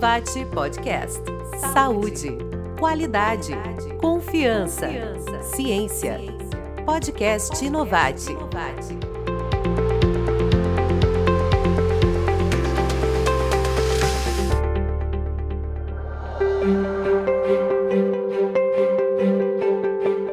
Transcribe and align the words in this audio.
Inovate 0.00 0.46
Podcast. 0.46 1.22
Saúde, 1.74 2.38
qualidade, 2.78 3.52
confiança, 4.00 4.88
ciência. 5.42 6.18
Podcast 6.86 7.62
Inovate. 7.62 8.30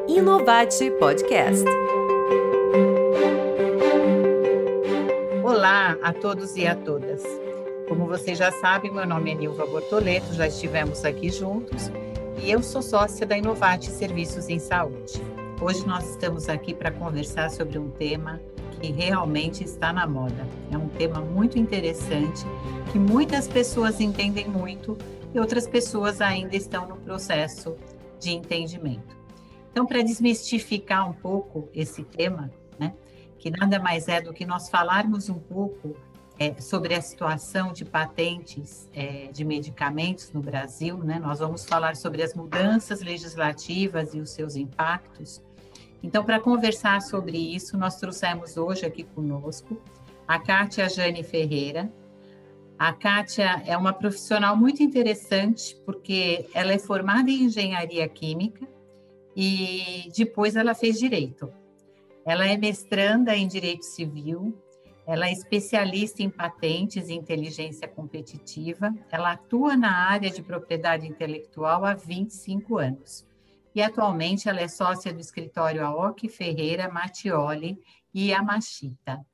Inovate 0.08 0.90
Podcast. 0.92 1.66
Olá 5.44 5.98
a 6.00 6.14
todos 6.14 6.56
e 6.56 6.66
a 6.66 6.74
todas. 6.74 7.47
Vocês 8.08 8.38
já 8.38 8.50
sabem, 8.50 8.90
meu 8.90 9.06
nome 9.06 9.32
é 9.32 9.34
Nilva 9.34 9.66
Bortoleto, 9.66 10.32
já 10.32 10.46
estivemos 10.46 11.04
aqui 11.04 11.28
juntos 11.28 11.90
e 12.42 12.50
eu 12.50 12.62
sou 12.62 12.80
sócia 12.80 13.26
da 13.26 13.36
Inovate 13.36 13.90
Serviços 13.90 14.48
em 14.48 14.58
Saúde. 14.58 15.22
Hoje 15.60 15.86
nós 15.86 16.08
estamos 16.08 16.48
aqui 16.48 16.72
para 16.72 16.90
conversar 16.90 17.50
sobre 17.50 17.78
um 17.78 17.90
tema 17.90 18.40
que 18.80 18.90
realmente 18.90 19.62
está 19.62 19.92
na 19.92 20.06
moda. 20.06 20.48
É 20.70 20.78
um 20.78 20.88
tema 20.88 21.20
muito 21.20 21.58
interessante 21.58 22.46
que 22.90 22.98
muitas 22.98 23.46
pessoas 23.46 24.00
entendem 24.00 24.48
muito 24.48 24.96
e 25.34 25.38
outras 25.38 25.66
pessoas 25.66 26.22
ainda 26.22 26.56
estão 26.56 26.88
no 26.88 26.96
processo 26.96 27.76
de 28.18 28.30
entendimento. 28.30 29.18
Então, 29.70 29.84
para 29.84 30.02
desmistificar 30.02 31.10
um 31.10 31.12
pouco 31.12 31.68
esse 31.74 32.02
tema, 32.04 32.50
né, 32.78 32.94
que 33.38 33.50
nada 33.50 33.78
mais 33.78 34.08
é 34.08 34.18
do 34.18 34.32
que 34.32 34.46
nós 34.46 34.70
falarmos 34.70 35.28
um 35.28 35.38
pouco 35.38 35.94
é, 36.38 36.60
sobre 36.60 36.94
a 36.94 37.00
situação 37.00 37.72
de 37.72 37.84
patentes 37.84 38.88
é, 38.94 39.28
de 39.32 39.44
medicamentos 39.44 40.32
no 40.32 40.40
Brasil, 40.40 40.96
né? 40.98 41.18
Nós 41.18 41.40
vamos 41.40 41.64
falar 41.64 41.96
sobre 41.96 42.22
as 42.22 42.34
mudanças 42.34 43.00
legislativas 43.00 44.14
e 44.14 44.20
os 44.20 44.30
seus 44.30 44.54
impactos. 44.54 45.42
Então, 46.02 46.24
para 46.24 46.38
conversar 46.38 47.02
sobre 47.02 47.36
isso, 47.36 47.76
nós 47.76 47.96
trouxemos 47.96 48.56
hoje 48.56 48.86
aqui 48.86 49.02
conosco 49.02 49.80
a 50.28 50.38
Kátia 50.38 50.88
Jane 50.88 51.24
Ferreira. 51.24 51.92
A 52.78 52.92
Kátia 52.92 53.60
é 53.66 53.76
uma 53.76 53.92
profissional 53.92 54.56
muito 54.56 54.80
interessante, 54.80 55.74
porque 55.84 56.48
ela 56.54 56.72
é 56.72 56.78
formada 56.78 57.28
em 57.28 57.44
engenharia 57.44 58.08
química 58.08 58.64
e 59.34 60.08
depois 60.16 60.54
ela 60.54 60.74
fez 60.74 61.00
direito. 61.00 61.52
Ela 62.24 62.46
é 62.46 62.56
mestranda 62.56 63.34
em 63.34 63.48
direito 63.48 63.84
civil, 63.84 64.56
ela 65.08 65.26
é 65.26 65.32
especialista 65.32 66.22
em 66.22 66.28
patentes 66.28 67.08
e 67.08 67.14
inteligência 67.14 67.88
competitiva. 67.88 68.94
Ela 69.10 69.32
atua 69.32 69.74
na 69.74 69.90
área 69.90 70.28
de 70.28 70.42
propriedade 70.42 71.06
intelectual 71.06 71.86
há 71.86 71.94
25 71.94 72.76
anos. 72.76 73.26
E 73.74 73.80
atualmente 73.80 74.50
ela 74.50 74.60
é 74.60 74.68
sócia 74.68 75.10
do 75.10 75.18
escritório 75.18 75.82
Aoki 75.82 76.28
Ferreira, 76.28 76.92
Mattioli 76.92 77.78
e 78.12 78.32
Yamashita. 78.32 79.24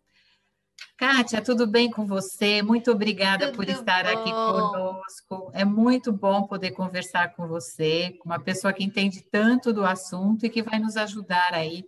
Kátia, 0.97 1.43
tudo 1.43 1.67
bem 1.67 1.91
com 1.91 2.07
você? 2.07 2.63
Muito 2.63 2.93
obrigada 2.93 3.47
tudo 3.47 3.57
por 3.57 3.69
estar 3.69 4.05
bom. 4.05 4.11
aqui 4.11 4.31
conosco. 4.31 5.51
É 5.53 5.65
muito 5.65 6.13
bom 6.13 6.47
poder 6.47 6.71
conversar 6.71 7.35
com 7.35 7.49
você, 7.49 8.17
com 8.21 8.29
uma 8.29 8.39
pessoa 8.39 8.73
que 8.73 8.85
entende 8.85 9.25
tanto 9.29 9.73
do 9.73 9.85
assunto 9.85 10.47
e 10.47 10.51
que 10.51 10.63
vai 10.63 10.79
nos 10.79 10.97
ajudar 10.97 11.53
aí 11.53 11.85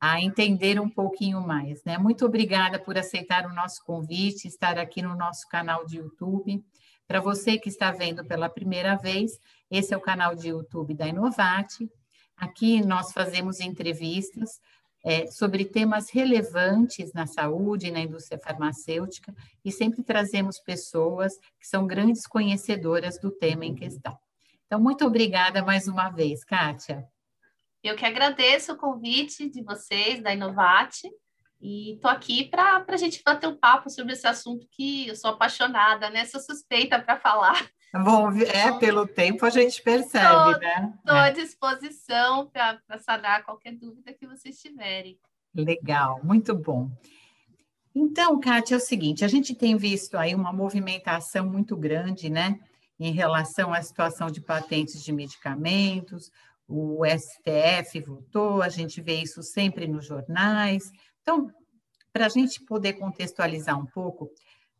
a 0.00 0.20
entender 0.20 0.80
um 0.80 0.88
pouquinho 0.88 1.40
mais. 1.40 1.82
Né? 1.84 1.98
Muito 1.98 2.24
obrigada 2.24 2.78
por 2.78 2.96
aceitar 2.96 3.46
o 3.46 3.54
nosso 3.54 3.84
convite, 3.84 4.46
estar 4.46 4.78
aqui 4.78 5.02
no 5.02 5.16
nosso 5.16 5.48
canal 5.48 5.84
de 5.84 5.98
YouTube. 5.98 6.64
Para 7.06 7.20
você 7.20 7.58
que 7.58 7.68
está 7.68 7.90
vendo 7.90 8.24
pela 8.24 8.48
primeira 8.48 8.96
vez, 8.96 9.32
esse 9.70 9.92
é 9.92 9.96
o 9.96 10.00
canal 10.00 10.34
de 10.34 10.48
YouTube 10.48 10.94
da 10.94 11.08
Inovate. 11.08 11.90
Aqui 12.36 12.84
nós 12.84 13.12
fazemos 13.12 13.60
entrevistas 13.60 14.60
é, 15.04 15.26
sobre 15.26 15.64
temas 15.64 16.10
relevantes 16.10 17.12
na 17.12 17.26
saúde 17.26 17.90
na 17.90 18.00
indústria 18.00 18.38
farmacêutica 18.38 19.34
e 19.64 19.72
sempre 19.72 20.02
trazemos 20.02 20.58
pessoas 20.60 21.32
que 21.58 21.66
são 21.66 21.86
grandes 21.86 22.26
conhecedoras 22.26 23.18
do 23.18 23.30
tema 23.30 23.64
em 23.64 23.74
questão. 23.74 24.16
Então, 24.66 24.80
muito 24.80 25.04
obrigada 25.06 25.64
mais 25.64 25.88
uma 25.88 26.10
vez, 26.10 26.44
Kátia. 26.44 27.08
Eu 27.82 27.94
que 27.96 28.04
agradeço 28.04 28.72
o 28.72 28.76
convite 28.76 29.48
de 29.48 29.62
vocês, 29.62 30.22
da 30.22 30.32
Inovate, 30.34 31.08
e 31.60 31.94
estou 31.94 32.10
aqui 32.10 32.44
para 32.44 32.84
a 32.88 32.96
gente 32.96 33.22
bater 33.24 33.48
um 33.48 33.56
papo 33.56 33.90
sobre 33.90 34.12
esse 34.12 34.26
assunto 34.26 34.66
que 34.70 35.08
eu 35.08 35.16
sou 35.16 35.30
apaixonada, 35.30 36.10
né? 36.10 36.24
Sou 36.24 36.40
suspeita 36.40 37.00
para 37.00 37.18
falar. 37.18 37.68
Bom, 37.92 38.30
é, 38.32 38.78
pelo 38.78 39.06
tempo 39.06 39.46
a 39.46 39.50
gente 39.50 39.82
percebe, 39.82 40.54
tô, 40.54 40.58
né? 40.58 40.92
Estou 40.98 41.16
é. 41.16 41.28
à 41.28 41.30
disposição 41.30 42.46
para 42.48 42.98
sanar 42.98 43.44
qualquer 43.44 43.72
dúvida 43.72 44.12
que 44.12 44.26
vocês 44.26 44.60
tiverem. 44.60 45.18
Legal, 45.54 46.20
muito 46.22 46.54
bom. 46.54 46.90
Então, 47.94 48.38
Kátia, 48.38 48.74
é 48.74 48.76
o 48.76 48.80
seguinte, 48.80 49.24
a 49.24 49.28
gente 49.28 49.54
tem 49.54 49.76
visto 49.76 50.16
aí 50.16 50.34
uma 50.34 50.52
movimentação 50.52 51.46
muito 51.46 51.76
grande, 51.76 52.28
né, 52.28 52.60
em 53.00 53.12
relação 53.12 53.72
à 53.72 53.82
situação 53.82 54.30
de 54.30 54.40
patentes 54.40 55.02
de 55.02 55.12
medicamentos, 55.12 56.30
o 56.68 57.00
STF 57.06 58.00
votou, 58.02 58.60
a 58.60 58.68
gente 58.68 59.00
vê 59.00 59.22
isso 59.22 59.42
sempre 59.42 59.86
nos 59.86 60.04
jornais. 60.04 60.92
Então, 61.22 61.50
para 62.12 62.26
a 62.26 62.28
gente 62.28 62.62
poder 62.64 62.94
contextualizar 62.94 63.78
um 63.78 63.86
pouco, 63.86 64.30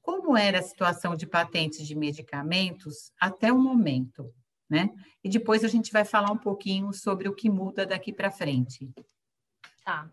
como 0.02 0.36
era 0.36 0.58
a 0.58 0.62
situação 0.62 1.14
de 1.14 1.26
patentes 1.26 1.86
de 1.86 1.94
medicamentos 1.94 3.10
até 3.18 3.52
o 3.52 3.58
momento, 3.58 4.32
né? 4.68 4.90
E 5.24 5.28
depois 5.28 5.64
a 5.64 5.68
gente 5.68 5.90
vai 5.90 6.04
falar 6.04 6.30
um 6.30 6.38
pouquinho 6.38 6.92
sobre 6.92 7.28
o 7.28 7.34
que 7.34 7.48
muda 7.48 7.86
daqui 7.86 8.12
para 8.12 8.30
frente. 8.30 8.90
Tá. 9.84 10.10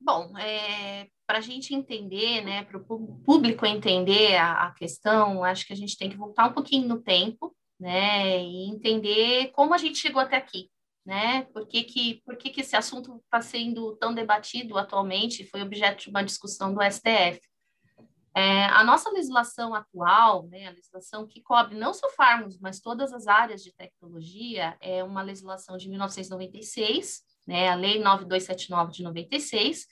Bom, 0.00 0.36
é, 0.38 1.08
para 1.26 1.38
a 1.38 1.40
gente 1.40 1.74
entender, 1.74 2.42
né, 2.42 2.64
para 2.64 2.78
o 2.78 3.18
público 3.24 3.66
entender 3.66 4.36
a, 4.36 4.68
a 4.68 4.70
questão, 4.72 5.44
acho 5.44 5.66
que 5.66 5.72
a 5.72 5.76
gente 5.76 5.96
tem 5.96 6.08
que 6.08 6.16
voltar 6.16 6.48
um 6.48 6.52
pouquinho 6.52 6.88
no 6.88 7.02
tempo, 7.02 7.54
né? 7.78 8.42
E 8.42 8.68
entender 8.68 9.50
como 9.52 9.74
a 9.74 9.78
gente 9.78 9.98
chegou 9.98 10.20
até 10.20 10.36
aqui, 10.36 10.70
né? 11.04 11.42
Por 11.52 11.66
que, 11.66 11.84
que, 11.84 12.22
por 12.24 12.36
que, 12.36 12.50
que 12.50 12.60
esse 12.60 12.76
assunto 12.76 13.20
está 13.24 13.40
sendo 13.40 13.96
tão 13.96 14.14
debatido 14.14 14.76
atualmente? 14.76 15.46
Foi 15.46 15.62
objeto 15.62 16.04
de 16.04 16.10
uma 16.10 16.24
discussão 16.24 16.74
do 16.74 16.82
STF. 16.82 17.40
É, 18.34 18.66
a 18.66 18.84
nossa 18.84 19.10
legislação 19.10 19.74
atual, 19.74 20.46
né, 20.46 20.68
a 20.68 20.70
legislação 20.70 21.26
que 21.26 21.40
cobre 21.40 21.76
não 21.76 21.92
só 21.92 22.08
farmos, 22.10 22.56
mas 22.60 22.78
todas 22.78 23.12
as 23.12 23.26
áreas 23.26 23.64
de 23.64 23.74
tecnologia, 23.74 24.76
é 24.80 25.02
uma 25.02 25.22
legislação 25.22 25.76
de 25.76 25.88
1996, 25.88 27.22
né, 27.44 27.68
a 27.68 27.74
Lei 27.74 27.98
9279 27.98 28.92
de 28.92 29.02
96, 29.02 29.86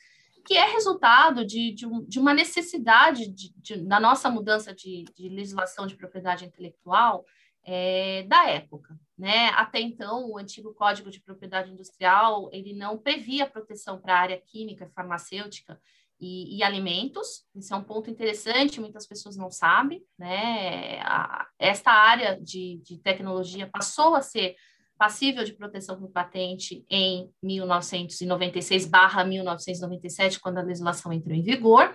que 0.46 0.54
é 0.54 0.64
resultado 0.70 1.44
de, 1.44 1.72
de, 1.72 1.86
um, 1.86 2.04
de 2.04 2.20
uma 2.20 2.32
necessidade 2.32 3.26
de, 3.26 3.52
da 3.84 3.98
nossa 3.98 4.30
mudança 4.30 4.72
de 4.72 5.04
legislação 5.18 5.84
de 5.86 5.96
propriedade 5.96 6.44
intelectual, 6.44 7.24
é, 7.66 8.22
da 8.22 8.48
época. 8.48 8.96
Né? 9.18 9.48
Até 9.48 9.80
então, 9.80 10.30
o 10.30 10.38
antigo 10.38 10.72
Código 10.74 11.10
de 11.10 11.20
Propriedade 11.20 11.70
Industrial 11.70 12.48
ele 12.52 12.72
não 12.72 12.96
previa 12.96 13.50
proteção 13.50 14.00
para 14.00 14.14
a 14.14 14.20
área 14.20 14.40
química, 14.40 14.90
farmacêutica 14.94 15.78
e, 16.20 16.56
e, 16.56 16.62
alimentos. 16.62 17.44
Isso 17.54 17.74
é 17.74 17.76
um 17.76 17.82
ponto 17.82 18.08
interessante, 18.08 18.80
muitas 18.80 19.06
pessoas 19.06 19.36
não 19.36 19.50
sabem. 19.50 20.02
Né? 20.18 21.00
A, 21.00 21.46
esta 21.58 21.90
área 21.90 22.40
de, 22.40 22.80
de 22.84 22.98
tecnologia 22.98 23.66
passou 23.66 24.14
a 24.14 24.22
ser 24.22 24.54
passível 24.96 25.44
de 25.44 25.52
proteção 25.52 25.98
por 25.98 26.08
patente 26.10 26.86
em 26.88 27.28
1996/1997, 27.44 30.38
quando 30.40 30.56
a 30.58 30.62
legislação 30.62 31.12
entrou 31.12 31.36
em 31.36 31.42
vigor. 31.42 31.94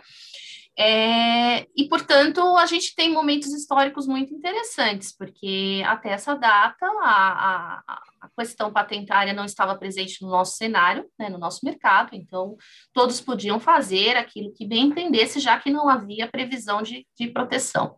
É, 0.77 1.67
e, 1.75 1.87
portanto, 1.89 2.39
a 2.57 2.65
gente 2.65 2.95
tem 2.95 3.11
momentos 3.11 3.51
históricos 3.53 4.07
muito 4.07 4.33
interessantes, 4.33 5.15
porque 5.15 5.83
até 5.85 6.11
essa 6.11 6.33
data 6.33 6.85
a, 7.01 7.81
a, 7.87 8.01
a 8.21 8.29
questão 8.37 8.71
patentária 8.71 9.33
não 9.33 9.43
estava 9.43 9.75
presente 9.75 10.21
no 10.21 10.29
nosso 10.29 10.55
cenário, 10.55 11.05
né, 11.19 11.29
no 11.29 11.37
nosso 11.37 11.59
mercado, 11.63 12.11
então 12.13 12.55
todos 12.93 13.19
podiam 13.19 13.59
fazer 13.59 14.15
aquilo 14.15 14.53
que 14.53 14.65
bem 14.65 14.85
entendesse, 14.85 15.39
já 15.39 15.59
que 15.59 15.69
não 15.69 15.89
havia 15.89 16.27
previsão 16.27 16.81
de, 16.81 17.05
de 17.17 17.27
proteção. 17.27 17.97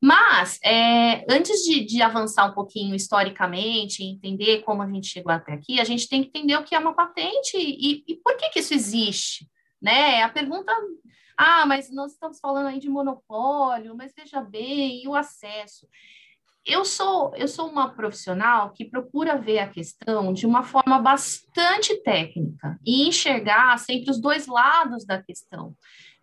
Mas, 0.00 0.60
é, 0.64 1.24
antes 1.28 1.60
de, 1.64 1.84
de, 1.84 2.00
avançar 2.00 2.46
um 2.46 2.54
pouquinho 2.54 2.94
historicamente, 2.94 4.04
entender 4.04 4.62
como 4.62 4.80
a 4.80 4.86
gente 4.86 5.08
chegou 5.08 5.32
até 5.32 5.52
aqui, 5.52 5.80
a 5.80 5.84
gente 5.84 6.08
tem 6.08 6.22
que 6.22 6.28
entender 6.28 6.56
o 6.56 6.62
que 6.62 6.74
é 6.74 6.78
uma 6.78 6.94
patente 6.94 7.56
e, 7.56 8.04
e 8.06 8.16
por 8.16 8.36
que, 8.36 8.48
que 8.50 8.60
isso 8.60 8.72
existe. 8.72 9.48
Né? 9.82 10.22
A 10.22 10.28
pergunta 10.28 10.72
ah, 11.38 11.64
mas 11.66 11.88
nós 11.88 12.12
estamos 12.12 12.40
falando 12.40 12.66
aí 12.66 12.80
de 12.80 12.90
monopólio, 12.90 13.96
mas 13.96 14.12
veja 14.12 14.40
bem, 14.40 15.04
e 15.04 15.06
o 15.06 15.14
acesso. 15.14 15.86
Eu 16.66 16.84
sou, 16.84 17.32
eu 17.36 17.46
sou 17.46 17.70
uma 17.70 17.94
profissional 17.94 18.72
que 18.72 18.84
procura 18.84 19.38
ver 19.38 19.60
a 19.60 19.68
questão 19.68 20.32
de 20.32 20.44
uma 20.44 20.64
forma 20.64 20.98
bastante 20.98 21.94
técnica 22.02 22.76
e 22.84 23.06
enxergar 23.06 23.78
sempre 23.78 24.10
os 24.10 24.20
dois 24.20 24.48
lados 24.48 25.06
da 25.06 25.22
questão. 25.22 25.76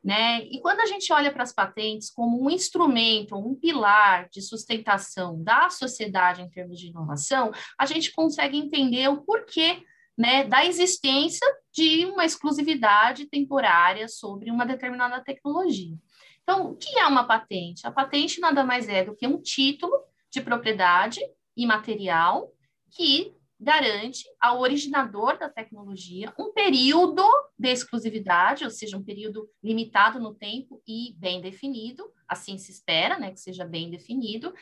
Né? 0.03 0.43
E 0.43 0.59
quando 0.59 0.81
a 0.81 0.85
gente 0.85 1.11
olha 1.13 1.31
para 1.31 1.43
as 1.43 1.53
patentes 1.53 2.11
como 2.11 2.43
um 2.43 2.49
instrumento, 2.49 3.37
um 3.37 3.55
pilar 3.55 4.27
de 4.29 4.41
sustentação 4.41 5.41
da 5.41 5.69
sociedade 5.69 6.41
em 6.41 6.49
termos 6.49 6.77
de 6.77 6.89
inovação, 6.89 7.51
a 7.79 7.85
gente 7.85 8.11
consegue 8.11 8.57
entender 8.57 9.07
o 9.07 9.21
porquê 9.21 9.81
né, 10.17 10.45
da 10.45 10.65
existência 10.65 11.45
de 11.73 12.05
uma 12.05 12.25
exclusividade 12.25 13.25
temporária 13.27 14.07
sobre 14.07 14.49
uma 14.49 14.65
determinada 14.65 15.21
tecnologia. 15.21 15.95
Então, 16.41 16.71
o 16.71 16.75
que 16.75 16.97
é 16.97 17.05
uma 17.05 17.25
patente? 17.25 17.85
A 17.85 17.91
patente 17.91 18.39
nada 18.39 18.63
mais 18.63 18.87
é 18.87 19.03
do 19.03 19.15
que 19.15 19.27
um 19.27 19.41
título 19.41 19.93
de 20.31 20.41
propriedade 20.41 21.19
imaterial 21.57 22.51
que 22.91 23.35
garante 23.59 24.25
ao 24.39 24.59
originador 24.59 25.37
da 25.37 25.49
tecnologia 25.49 26.33
um 26.37 26.51
período 26.51 27.23
de 27.57 27.69
exclusividade, 27.69 28.63
ou 28.63 28.69
seja, 28.69 28.97
um 28.97 29.03
período 29.03 29.49
limitado 29.63 30.19
no 30.19 30.33
tempo 30.33 30.81
e 30.87 31.15
bem 31.17 31.41
definido, 31.41 32.03
assim 32.27 32.57
se 32.57 32.71
espera, 32.71 33.17
né, 33.17 33.31
que 33.31 33.39
seja 33.39 33.65
bem 33.65 33.89
definido, 33.89 34.53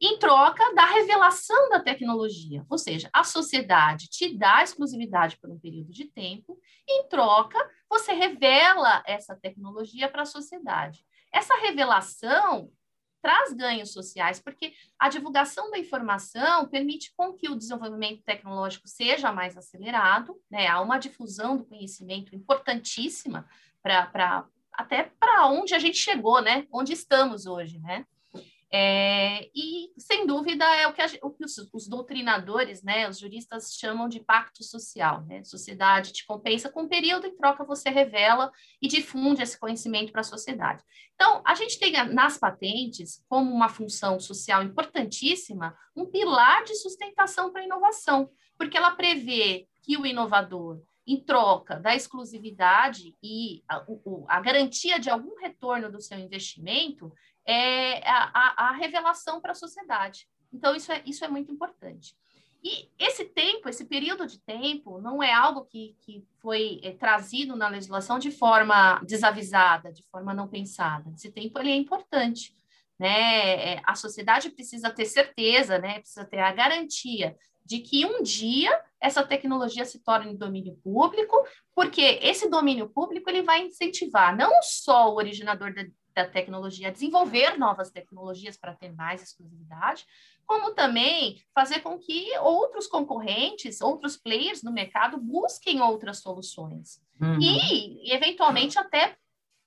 em 0.00 0.18
troca 0.18 0.62
da 0.74 0.84
revelação 0.84 1.68
da 1.70 1.80
tecnologia. 1.80 2.64
Ou 2.70 2.78
seja, 2.78 3.10
a 3.12 3.24
sociedade 3.24 4.08
te 4.08 4.36
dá 4.36 4.62
exclusividade 4.62 5.36
por 5.38 5.50
um 5.50 5.58
período 5.58 5.92
de 5.92 6.04
tempo, 6.04 6.58
em 6.88 7.08
troca, 7.08 7.58
você 7.88 8.12
revela 8.12 9.02
essa 9.06 9.34
tecnologia 9.34 10.08
para 10.08 10.22
a 10.22 10.26
sociedade. 10.26 11.04
Essa 11.32 11.54
revelação 11.56 12.70
traz 13.20 13.52
ganhos 13.52 13.92
sociais, 13.92 14.40
porque 14.40 14.72
a 14.98 15.08
divulgação 15.08 15.70
da 15.70 15.78
informação 15.78 16.68
permite 16.68 17.12
com 17.16 17.32
que 17.32 17.48
o 17.48 17.56
desenvolvimento 17.56 18.22
tecnológico 18.22 18.86
seja 18.86 19.32
mais 19.32 19.56
acelerado, 19.56 20.40
né? 20.50 20.68
Há 20.68 20.80
uma 20.80 20.98
difusão 20.98 21.56
do 21.56 21.64
conhecimento 21.64 22.34
importantíssima 22.34 23.48
para 23.82 24.46
até 24.72 25.10
para 25.18 25.48
onde 25.48 25.74
a 25.74 25.78
gente 25.80 25.98
chegou, 25.98 26.40
né? 26.40 26.66
Onde 26.72 26.92
estamos 26.92 27.46
hoje, 27.46 27.80
né? 27.80 28.06
É, 28.70 29.48
e, 29.54 29.90
sem 29.96 30.26
dúvida, 30.26 30.64
é 30.76 30.86
o 30.86 30.92
que, 30.92 31.00
a, 31.00 31.06
o 31.22 31.30
que 31.30 31.44
os, 31.44 31.56
os, 31.72 31.88
doutrinadores, 31.88 32.82
né, 32.82 33.08
os 33.08 33.18
juristas 33.18 33.74
chamam 33.74 34.08
de 34.08 34.20
pacto 34.20 34.62
social. 34.62 35.24
Né? 35.24 35.42
Sociedade 35.42 36.12
te 36.12 36.26
compensa 36.26 36.70
com 36.70 36.82
um 36.82 36.88
período, 36.88 37.26
em 37.26 37.36
troca 37.36 37.64
você 37.64 37.88
revela 37.88 38.52
e 38.80 38.86
difunde 38.86 39.42
esse 39.42 39.58
conhecimento 39.58 40.12
para 40.12 40.20
a 40.20 40.24
sociedade. 40.24 40.84
Então, 41.14 41.42
a 41.46 41.54
gente 41.54 41.78
tem 41.78 41.92
nas 42.12 42.36
patentes, 42.36 43.24
como 43.28 43.50
uma 43.50 43.70
função 43.70 44.20
social 44.20 44.62
importantíssima, 44.62 45.74
um 45.96 46.04
pilar 46.04 46.62
de 46.64 46.74
sustentação 46.74 47.50
para 47.50 47.62
a 47.62 47.64
inovação, 47.64 48.30
porque 48.58 48.76
ela 48.76 48.90
prevê 48.90 49.66
que 49.82 49.96
o 49.96 50.04
inovador 50.04 50.82
em 51.08 51.18
troca 51.18 51.80
da 51.80 51.96
exclusividade 51.96 53.16
e 53.22 53.64
a, 53.66 53.82
a, 54.28 54.40
garantia 54.40 55.00
de 55.00 55.08
algum 55.08 55.34
retorno 55.40 55.90
do 55.90 56.02
seu 56.02 56.18
investimento, 56.18 57.10
é, 57.48 58.06
a, 58.06 58.68
a 58.68 58.72
revelação 58.72 59.40
para 59.40 59.52
a 59.52 59.54
sociedade. 59.54 60.28
Então, 60.52 60.76
isso 60.76 60.92
é, 60.92 61.02
isso 61.06 61.24
é 61.24 61.28
muito 61.28 61.50
importante. 61.50 62.14
E 62.62 62.90
esse 62.98 63.24
tempo, 63.24 63.68
esse 63.68 63.86
período 63.86 64.26
de 64.26 64.38
tempo, 64.40 65.00
não 65.00 65.22
é 65.22 65.32
algo 65.32 65.64
que, 65.64 65.96
que 66.02 66.22
foi 66.42 66.80
é, 66.82 66.92
trazido 66.92 67.56
na 67.56 67.68
legislação 67.68 68.18
de 68.18 68.30
forma 68.30 69.00
desavisada, 69.06 69.90
de 69.92 70.02
forma 70.10 70.34
não 70.34 70.46
pensada. 70.46 71.10
Esse 71.14 71.30
tempo 71.30 71.58
ele 71.58 71.70
é 71.70 71.76
importante. 71.76 72.54
Né? 72.98 73.74
É, 73.74 73.82
a 73.86 73.94
sociedade 73.94 74.50
precisa 74.50 74.90
ter 74.90 75.06
certeza, 75.06 75.78
né? 75.78 76.00
precisa 76.00 76.26
ter 76.26 76.40
a 76.40 76.52
garantia 76.52 77.34
de 77.64 77.78
que 77.78 78.04
um 78.04 78.22
dia 78.22 78.82
essa 79.00 79.24
tecnologia 79.24 79.84
se 79.84 80.00
torne 80.00 80.36
domínio 80.36 80.74
público, 80.82 81.36
porque 81.74 82.18
esse 82.22 82.48
domínio 82.50 82.88
público 82.88 83.30
ele 83.30 83.42
vai 83.42 83.62
incentivar 83.62 84.36
não 84.36 84.50
só 84.62 85.12
o 85.12 85.16
originador 85.16 85.72
da, 85.72 85.84
da 86.18 86.28
tecnologia 86.28 86.90
desenvolver 86.90 87.56
novas 87.56 87.90
tecnologias 87.90 88.56
para 88.56 88.74
ter 88.74 88.92
mais 88.92 89.22
exclusividade, 89.22 90.04
como 90.44 90.74
também 90.74 91.40
fazer 91.54 91.80
com 91.80 91.96
que 91.96 92.36
outros 92.38 92.88
concorrentes, 92.88 93.80
outros 93.80 94.16
players 94.16 94.62
no 94.62 94.72
mercado 94.72 95.16
busquem 95.16 95.80
outras 95.80 96.18
soluções 96.18 97.00
uhum. 97.20 97.38
e, 97.40 98.12
eventualmente, 98.12 98.78
até 98.78 99.16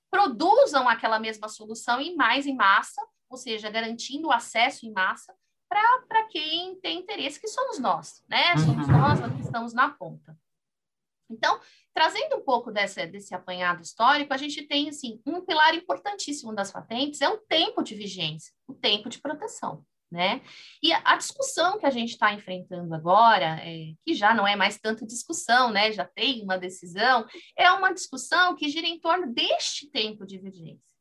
produzam 0.10 0.90
aquela 0.90 1.20
mesma 1.20 1.48
solução 1.48 2.02
em 2.02 2.16
mais 2.18 2.46
em 2.46 2.56
massa, 2.56 3.02
ou 3.30 3.38
seja, 3.38 3.70
garantindo 3.70 4.28
o 4.28 4.32
acesso 4.32 4.86
em 4.86 4.92
massa 4.92 5.34
para 5.70 6.28
quem 6.28 6.76
tem 6.82 7.00
interesse, 7.00 7.40
que 7.40 7.48
somos 7.48 7.80
nós, 7.80 8.22
né? 8.28 8.58
Somos 8.58 8.90
uhum. 8.90 8.98
nós 8.98 9.20
que 9.36 9.42
estamos 9.42 9.74
na 9.74 9.90
ponta. 9.90 10.38
Então, 11.32 11.60
trazendo 11.94 12.38
um 12.38 12.42
pouco 12.42 12.72
dessa, 12.72 13.06
desse 13.06 13.34
apanhado 13.34 13.82
histórico, 13.82 14.34
a 14.34 14.38
gente 14.38 14.64
tem 14.64 14.90
assim 14.90 15.22
um 15.26 15.42
pilar 15.46 15.74
importantíssimo 15.76 16.54
das 16.54 16.72
patentes 16.72 17.22
é 17.22 17.30
o 17.30 17.38
tempo 17.38 17.82
de 17.82 17.96
vigência, 17.96 18.54
o 18.68 18.74
tempo 18.74 19.10
de 19.10 19.20
proteção. 19.20 19.86
Né? 20.12 20.42
E 20.84 20.92
a, 20.92 21.16
discussão 21.16 21.80
que 21.80 21.86
a 21.86 21.90
gente 21.90 22.10
está 22.10 22.34
enfrentando 22.34 22.94
agora, 22.94 23.62
é, 23.66 23.94
que 24.06 24.14
já 24.14 24.34
não 24.34 24.46
é 24.46 24.58
mais 24.58 24.78
tanto 24.78 25.08
discussão, 25.08 25.72
né? 25.72 25.90
já 25.94 26.04
tem 26.04 26.44
uma 26.44 26.58
decisão, 26.58 27.26
é 27.58 27.72
uma 27.72 27.94
discussão 27.94 28.54
que 28.54 28.68
gira 28.68 28.86
em 28.86 29.00
torno 29.00 29.34
deste 29.34 29.90
tempo 29.90 30.26
de 30.26 30.38
vigência. 30.38 30.92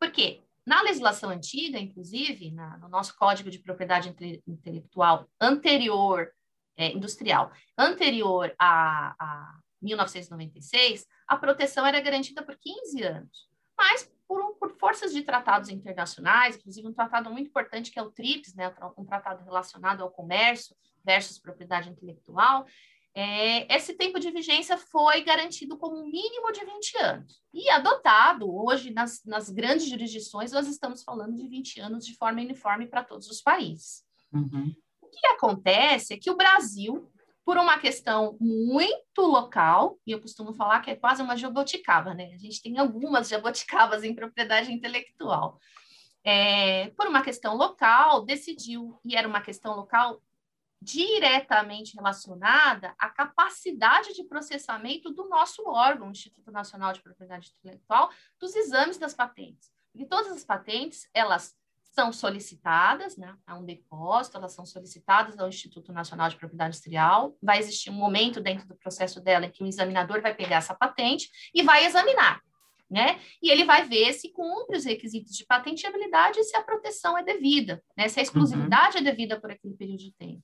Por 0.00 0.10
quê? 0.10 0.42
Na 0.66 0.80
legislação 0.80 1.28
antiga, 1.28 1.78
inclusive, 1.78 2.50
na, 2.52 2.78
no 2.78 2.88
nosso 2.88 3.14
Código 3.18 3.50
de 3.50 3.58
Propriedade 3.58 4.14
Intelectual 4.46 5.28
anterior, 5.38 6.32
é, 6.76 6.90
industrial, 6.90 7.52
anterior 7.78 8.54
a, 8.58 9.14
a 9.18 9.58
1996, 9.84 11.06
a 11.28 11.36
proteção 11.36 11.86
era 11.86 12.00
garantida 12.00 12.42
por 12.42 12.56
15 12.56 13.02
anos. 13.02 13.48
Mas, 13.76 14.10
por, 14.26 14.54
por, 14.56 14.70
forças 14.78 15.12
de 15.12 15.22
tratados 15.22 15.68
internacionais, 15.68 16.56
inclusive 16.56 16.88
um 16.88 16.92
tratado 16.92 17.30
muito 17.30 17.48
importante 17.48 17.90
que 17.90 17.98
é 17.98 18.02
o 18.02 18.10
TRIPS, 18.10 18.54
né, 18.54 18.72
um 18.96 19.04
tratado 19.04 19.44
relacionado 19.44 20.02
ao 20.02 20.10
comércio 20.10 20.76
versus 21.04 21.38
propriedade 21.38 21.90
intelectual, 21.90 22.66
é, 23.16 23.72
esse 23.72 23.94
tempo 23.94 24.18
de 24.18 24.32
vigência 24.32 24.76
foi 24.76 25.22
garantido 25.22 25.76
como 25.76 25.96
um 25.96 26.10
mínimo 26.10 26.50
de 26.50 26.64
20 26.64 26.98
anos. 26.98 27.40
E 27.52 27.70
adotado, 27.70 28.52
hoje, 28.52 28.92
nas, 28.92 29.22
nas 29.24 29.48
grandes 29.50 29.88
jurisdições, 29.88 30.50
nós 30.50 30.66
estamos 30.66 31.04
falando 31.04 31.36
de 31.36 31.46
20 31.46 31.80
anos 31.80 32.04
de 32.04 32.16
forma 32.16 32.40
uniforme 32.40 32.88
para 32.88 33.04
todos 33.04 33.28
os 33.28 33.40
países. 33.40 34.02
Uhum. 34.32 34.74
O 35.00 35.06
que 35.06 35.26
acontece 35.28 36.14
é 36.14 36.18
que 36.18 36.30
o 36.30 36.36
Brasil 36.36 37.08
por 37.44 37.58
uma 37.58 37.78
questão 37.78 38.36
muito 38.40 39.20
local, 39.20 39.98
e 40.06 40.12
eu 40.12 40.20
costumo 40.20 40.54
falar 40.54 40.80
que 40.80 40.90
é 40.90 40.96
quase 40.96 41.22
uma 41.22 41.36
jaboticaba, 41.36 42.14
né? 42.14 42.32
A 42.34 42.38
gente 42.38 42.62
tem 42.62 42.78
algumas 42.78 43.28
jaboticabas 43.28 44.02
em 44.02 44.14
propriedade 44.14 44.72
intelectual. 44.72 45.60
É, 46.24 46.88
por 46.96 47.06
uma 47.06 47.22
questão 47.22 47.54
local, 47.54 48.24
decidiu, 48.24 48.98
e 49.04 49.14
era 49.14 49.28
uma 49.28 49.42
questão 49.42 49.76
local 49.76 50.22
diretamente 50.80 51.96
relacionada 51.96 52.94
à 52.98 53.08
capacidade 53.08 54.14
de 54.14 54.24
processamento 54.24 55.10
do 55.10 55.28
nosso 55.28 55.62
órgão, 55.66 56.10
Instituto 56.10 56.50
Nacional 56.50 56.92
de 56.92 57.02
Propriedade 57.02 57.54
Intelectual, 57.58 58.10
dos 58.38 58.54
exames 58.54 58.96
das 58.96 59.14
patentes. 59.14 59.70
E 59.94 60.06
todas 60.06 60.32
as 60.32 60.44
patentes, 60.44 61.08
elas 61.14 61.54
são 61.94 62.12
solicitadas 62.12 63.16
né, 63.16 63.36
a 63.46 63.56
um 63.56 63.64
depósito, 63.64 64.36
elas 64.36 64.52
são 64.52 64.66
solicitadas 64.66 65.38
ao 65.38 65.48
Instituto 65.48 65.92
Nacional 65.92 66.28
de 66.28 66.36
Propriedade 66.36 66.76
Industrial. 66.76 67.36
Vai 67.40 67.58
existir 67.58 67.90
um 67.90 67.94
momento 67.94 68.40
dentro 68.40 68.66
do 68.66 68.76
processo 68.76 69.20
dela 69.20 69.46
em 69.46 69.50
que 69.50 69.62
o 69.62 69.66
examinador 69.66 70.20
vai 70.20 70.34
pegar 70.34 70.56
essa 70.56 70.74
patente 70.74 71.30
e 71.54 71.62
vai 71.62 71.86
examinar. 71.86 72.40
Né? 72.90 73.18
E 73.42 73.50
ele 73.50 73.64
vai 73.64 73.84
ver 73.84 74.12
se 74.12 74.30
cumpre 74.32 74.76
os 74.76 74.84
requisitos 74.84 75.34
de 75.34 75.46
patenteabilidade 75.46 76.38
e 76.38 76.44
se 76.44 76.56
a 76.56 76.62
proteção 76.62 77.16
é 77.16 77.22
devida, 77.22 77.82
né? 77.96 78.08
se 78.08 78.20
a 78.20 78.22
exclusividade 78.22 78.96
uhum. 78.96 79.02
é 79.02 79.10
devida 79.10 79.40
por 79.40 79.50
aquele 79.50 79.74
período 79.74 80.00
de 80.00 80.12
tempo. 80.12 80.42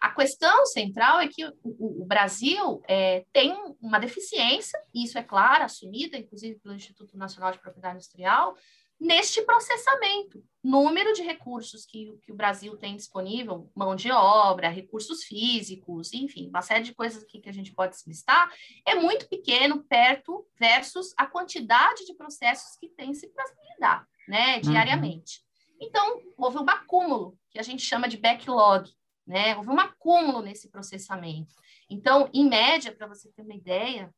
A 0.00 0.14
questão 0.14 0.66
central 0.66 1.20
é 1.20 1.28
que 1.28 1.44
o, 1.46 2.02
o 2.02 2.04
Brasil 2.04 2.82
é, 2.88 3.24
tem 3.32 3.54
uma 3.80 3.98
deficiência, 3.98 4.78
e 4.92 5.04
isso 5.04 5.16
é 5.18 5.22
claro, 5.22 5.64
assumida, 5.64 6.16
inclusive 6.16 6.58
pelo 6.60 6.74
Instituto 6.74 7.16
Nacional 7.16 7.52
de 7.52 7.58
Propriedade 7.58 7.96
Industrial, 7.96 8.56
neste 9.04 9.42
processamento. 9.42 10.42
Número 10.62 11.12
de 11.12 11.22
recursos 11.22 11.84
que, 11.84 12.18
que 12.22 12.32
o 12.32 12.34
Brasil 12.34 12.74
tem 12.78 12.96
disponível, 12.96 13.70
mão 13.76 13.94
de 13.94 14.10
obra, 14.10 14.70
recursos 14.70 15.24
físicos, 15.24 16.14
enfim, 16.14 16.48
uma 16.48 16.62
série 16.62 16.84
de 16.84 16.94
coisas 16.94 17.22
aqui 17.22 17.38
que 17.38 17.50
a 17.50 17.52
gente 17.52 17.74
pode 17.74 17.94
listar, 18.06 18.50
é 18.86 18.94
muito 18.94 19.28
pequeno 19.28 19.84
perto 19.84 20.46
versus 20.58 21.12
a 21.18 21.26
quantidade 21.26 22.06
de 22.06 22.14
processos 22.14 22.78
que 22.78 22.88
tem 22.88 23.12
se 23.12 23.28
para 23.28 23.44
lidar, 23.74 24.08
né, 24.26 24.54
uhum. 24.54 24.60
diariamente. 24.62 25.44
Uhum. 25.68 25.86
Então, 25.86 26.22
houve 26.38 26.58
um 26.58 26.70
acúmulo, 26.70 27.38
que 27.50 27.58
a 27.58 27.62
gente 27.62 27.82
chama 27.82 28.08
de 28.08 28.16
backlog, 28.16 28.90
né, 29.26 29.54
houve 29.56 29.68
um 29.68 29.78
acúmulo 29.78 30.40
nesse 30.40 30.70
processamento. 30.70 31.52
Então, 31.90 32.30
em 32.32 32.48
média, 32.48 32.90
para 32.90 33.06
você 33.06 33.30
ter 33.32 33.42
uma 33.42 33.54
ideia, 33.54 34.10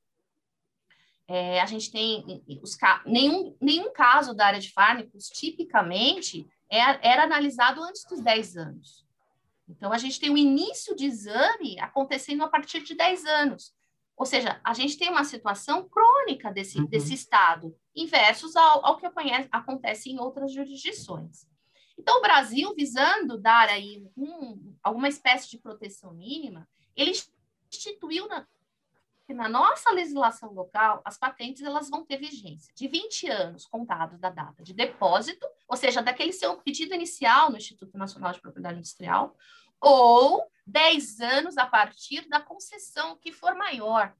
é, 1.29 1.61
a 1.61 1.67
gente 1.67 1.91
tem 1.91 2.43
os, 2.63 2.77
nenhum, 3.05 3.57
nenhum 3.61 3.93
caso 3.93 4.35
da 4.35 4.47
área 4.47 4.61
de 4.61 4.73
fármacos, 4.73 5.29
tipicamente, 5.29 6.47
é, 6.71 6.79
era 6.79 7.25
analisado 7.25 7.83
antes 7.83 8.05
dos 8.05 8.21
10 8.21 8.57
anos. 8.57 9.05
Então, 9.69 9.93
a 9.93 9.99
gente 9.99 10.21
tem 10.21 10.31
o 10.31 10.39
início 10.39 10.95
de 10.95 11.07
exame 11.07 11.79
acontecendo 11.81 12.45
a 12.45 12.49
partir 12.49 12.83
de 12.83 12.95
10 12.95 13.25
anos. 13.25 13.75
Ou 14.17 14.25
seja, 14.25 14.61
a 14.65 14.73
gente 14.73 14.97
tem 14.97 15.11
uma 15.11 15.25
situação 15.25 15.89
crônica 15.89 16.53
desse, 16.53 16.79
uhum. 16.79 16.87
desse 16.87 17.13
Estado, 17.13 17.77
inversos 17.95 18.55
ao, 18.57 18.87
ao 18.87 18.97
que 18.97 19.11
conhece, 19.11 19.49
acontece 19.51 20.11
em 20.11 20.19
outras 20.21 20.53
jurisdições. 20.53 21.47
Então, 21.99 22.19
o 22.19 22.23
Brasil, 22.23 22.73
visando 22.75 23.37
dar 23.37 23.69
aí 23.69 24.07
um, 24.17 24.75
alguma 24.83 25.09
espécie 25.09 25.51
de 25.51 25.59
proteção 25.59 26.15
mínima, 26.15 26.69
ele 26.95 27.13
instituiu 27.71 28.29
na, 28.29 28.47
na 29.35 29.49
nossa 29.49 29.91
legislação 29.91 30.53
local, 30.53 31.03
as 31.05 31.19
patentes 31.19 31.63
elas 31.63 31.91
vão 31.91 32.05
ter 32.05 32.17
vigência 32.17 32.73
de 32.75 32.87
20 32.87 33.29
anos 33.29 33.67
contados 33.67 34.19
da 34.19 34.31
data 34.31 34.63
de 34.63 34.73
depósito, 34.73 35.47
ou 35.69 35.77
seja, 35.77 36.01
daquele 36.01 36.33
seu 36.33 36.57
pedido 36.59 36.95
inicial 36.95 37.51
no 37.51 37.57
Instituto 37.57 37.99
Nacional 37.99 38.33
de 38.33 38.41
Propriedade 38.41 38.79
Industrial, 38.79 39.37
ou 39.81 40.45
10 40.67 41.21
anos 41.21 41.59
a 41.59 41.67
partir 41.67 42.29
da 42.29 42.41
concessão 42.41 43.17
que 43.17 43.33
for 43.33 43.55
maior. 43.55 44.15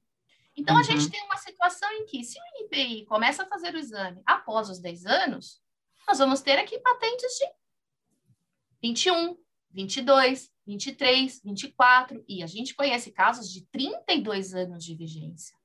Então, 0.55 0.75
uhum. 0.75 0.81
a 0.81 0.83
gente 0.83 1.05
uhum. 1.05 1.09
tem 1.09 1.23
uma 1.23 1.37
situação 1.37 1.89
em 1.93 2.05
que, 2.05 2.23
se 2.23 2.39
o 2.39 2.63
INPI 2.63 3.05
começa 3.05 3.43
a 3.43 3.47
fazer 3.47 3.73
o 3.75 3.77
exame 3.77 4.21
após 4.25 4.69
os 4.69 4.79
10 4.79 5.05
anos, 5.05 5.61
nós 6.07 6.17
vamos 6.17 6.41
ter 6.41 6.57
aqui 6.57 6.79
patentes 6.79 7.31
de 7.37 7.45
21, 8.81 9.37
22, 9.71 10.51
23, 10.67 11.41
24, 11.43 12.23
e 12.27 12.43
a 12.43 12.47
gente 12.47 12.75
conhece 12.75 13.11
casos 13.11 13.49
de 13.49 13.65
32 13.67 14.53
anos 14.53 14.83
de 14.83 14.95
vigência. 14.95 15.55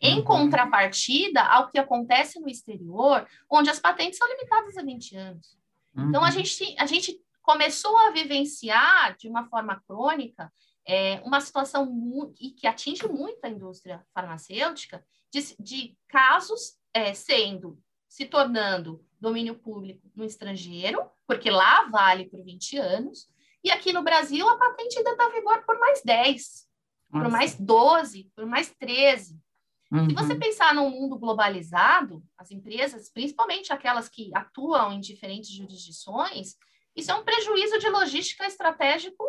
Em 0.00 0.18
uhum. 0.18 0.24
contrapartida 0.24 1.42
ao 1.42 1.70
que 1.70 1.78
acontece 1.78 2.40
no 2.40 2.48
exterior, 2.48 3.26
onde 3.48 3.70
as 3.70 3.80
patentes 3.80 4.18
são 4.18 4.28
limitadas 4.28 4.76
a 4.76 4.82
20 4.82 5.16
anos. 5.16 5.56
Então, 5.96 6.22
a 6.22 6.26
uhum. 6.26 6.32
gente, 6.32 6.76
a 6.78 6.86
gente 6.86 7.20
começou 7.42 7.96
a 7.96 8.10
vivenciar 8.10 9.16
de 9.16 9.28
uma 9.28 9.48
forma 9.48 9.82
crônica 9.86 10.52
é, 10.88 11.20
uma 11.24 11.40
situação 11.40 11.86
e 12.40 12.50
que 12.50 12.66
atinge 12.66 13.06
muito 13.06 13.44
a 13.44 13.48
indústria 13.48 14.02
farmacêutica 14.14 15.04
de, 15.30 15.54
de 15.60 15.96
casos 16.08 16.78
é, 16.94 17.12
sendo, 17.12 17.78
se 18.08 18.24
tornando 18.24 19.04
domínio 19.20 19.54
público 19.54 20.10
no 20.16 20.24
estrangeiro, 20.24 21.04
porque 21.26 21.50
lá 21.50 21.88
vale 21.90 22.24
por 22.24 22.42
20 22.42 22.78
anos, 22.78 23.28
e 23.64 23.70
aqui 23.70 23.92
no 23.92 24.02
Brasil, 24.02 24.48
a 24.48 24.56
patente 24.56 24.98
ainda 24.98 25.10
está 25.10 25.28
vigor 25.28 25.64
por 25.64 25.78
mais 25.78 26.02
10, 26.02 26.66
Nossa. 27.10 27.24
por 27.24 27.32
mais 27.32 27.54
12, 27.58 28.30
por 28.34 28.46
mais 28.46 28.74
13. 28.78 29.38
Uhum. 29.90 30.08
Se 30.08 30.14
você 30.14 30.32
uhum. 30.34 30.38
pensar 30.38 30.74
num 30.74 30.90
mundo 30.90 31.18
globalizado, 31.18 32.22
as 32.36 32.50
empresas, 32.50 33.10
principalmente 33.10 33.72
aquelas 33.72 34.08
que 34.08 34.30
atuam 34.34 34.92
em 34.92 35.00
diferentes 35.00 35.50
jurisdições, 35.50 36.56
isso 36.94 37.10
é 37.10 37.14
um 37.14 37.24
prejuízo 37.24 37.78
de 37.78 37.88
logística 37.88 38.46
estratégico 38.46 39.24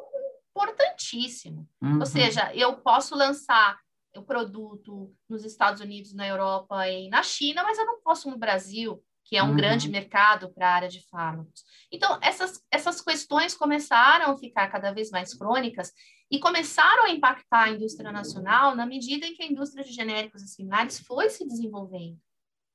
importantíssimo. 0.50 1.68
Uhum. 1.82 2.00
Ou 2.00 2.06
seja, 2.06 2.54
eu 2.54 2.78
posso 2.78 3.16
lançar 3.16 3.80
o 4.16 4.24
produto 4.24 5.14
nos 5.30 5.46
Estados 5.46 5.82
Unidos, 5.82 6.14
na 6.14 6.28
Europa 6.28 6.88
e 6.90 7.10
na 7.10 7.24
China, 7.24 7.64
mas 7.64 7.78
eu 7.78 7.86
não 7.86 8.02
posso 8.02 8.30
no 8.30 8.38
Brasil 8.38 9.02
que 9.30 9.38
é 9.38 9.44
um 9.44 9.50
uhum. 9.50 9.56
grande 9.56 9.88
mercado 9.88 10.52
para 10.52 10.68
a 10.68 10.74
área 10.74 10.90
de 10.90 11.08
fármacos. 11.08 11.64
Então, 11.92 12.18
essas, 12.20 12.60
essas 12.72 13.00
questões 13.00 13.54
começaram 13.54 14.32
a 14.32 14.38
ficar 14.38 14.68
cada 14.70 14.92
vez 14.92 15.12
mais 15.12 15.36
crônicas 15.36 15.94
e 16.32 16.40
começaram 16.40 17.06
a 17.06 17.12
impactar 17.12 17.66
a 17.66 17.70
indústria 17.70 18.12
nacional 18.12 18.76
na 18.76 18.88
medida 18.88 19.28
em 19.28 19.36
que 19.36 19.44
a 19.44 19.46
indústria 19.46 19.84
de 19.84 19.92
genéricos 19.92 20.42
e 20.42 20.48
similares 20.48 21.00
foi 21.02 21.30
se 21.30 21.48
desenvolvendo. 21.48 22.18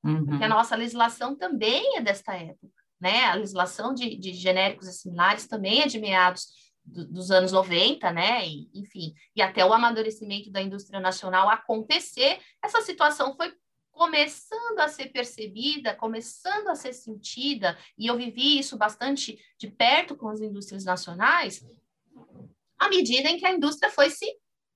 Uhum. 0.04 0.26
Porque 0.26 0.44
a 0.44 0.48
nossa 0.48 0.76
legislação 0.76 1.34
também 1.34 1.96
é 1.96 2.00
desta 2.00 2.36
época, 2.36 2.70
né? 3.00 3.24
A 3.24 3.34
legislação 3.34 3.92
de, 3.92 4.16
de 4.16 4.32
genéricos 4.32 4.86
e 4.86 4.92
similares 4.92 5.48
também 5.48 5.82
é 5.82 5.88
de 5.88 5.98
meados 5.98 6.46
do, 6.84 7.04
dos 7.04 7.32
anos 7.32 7.50
90, 7.50 8.12
né? 8.12 8.46
E, 8.46 8.70
enfim, 8.74 9.12
e 9.34 9.42
até 9.42 9.64
o 9.64 9.72
amadurecimento 9.72 10.52
da 10.52 10.62
indústria 10.62 11.00
nacional 11.00 11.48
acontecer, 11.48 12.38
essa 12.62 12.80
situação 12.80 13.34
foi 13.34 13.52
começando 13.94 14.80
a 14.80 14.88
ser 14.88 15.06
percebida, 15.06 15.94
começando 15.94 16.68
a 16.68 16.74
ser 16.74 16.92
sentida, 16.92 17.78
e 17.96 18.06
eu 18.06 18.16
vivi 18.16 18.58
isso 18.58 18.76
bastante 18.76 19.38
de 19.56 19.68
perto 19.68 20.16
com 20.16 20.28
as 20.28 20.40
indústrias 20.40 20.84
nacionais, 20.84 21.64
à 22.78 22.88
medida 22.88 23.30
em 23.30 23.38
que 23.38 23.46
a 23.46 23.52
indústria 23.52 23.90
foi 23.90 24.10
se 24.10 24.26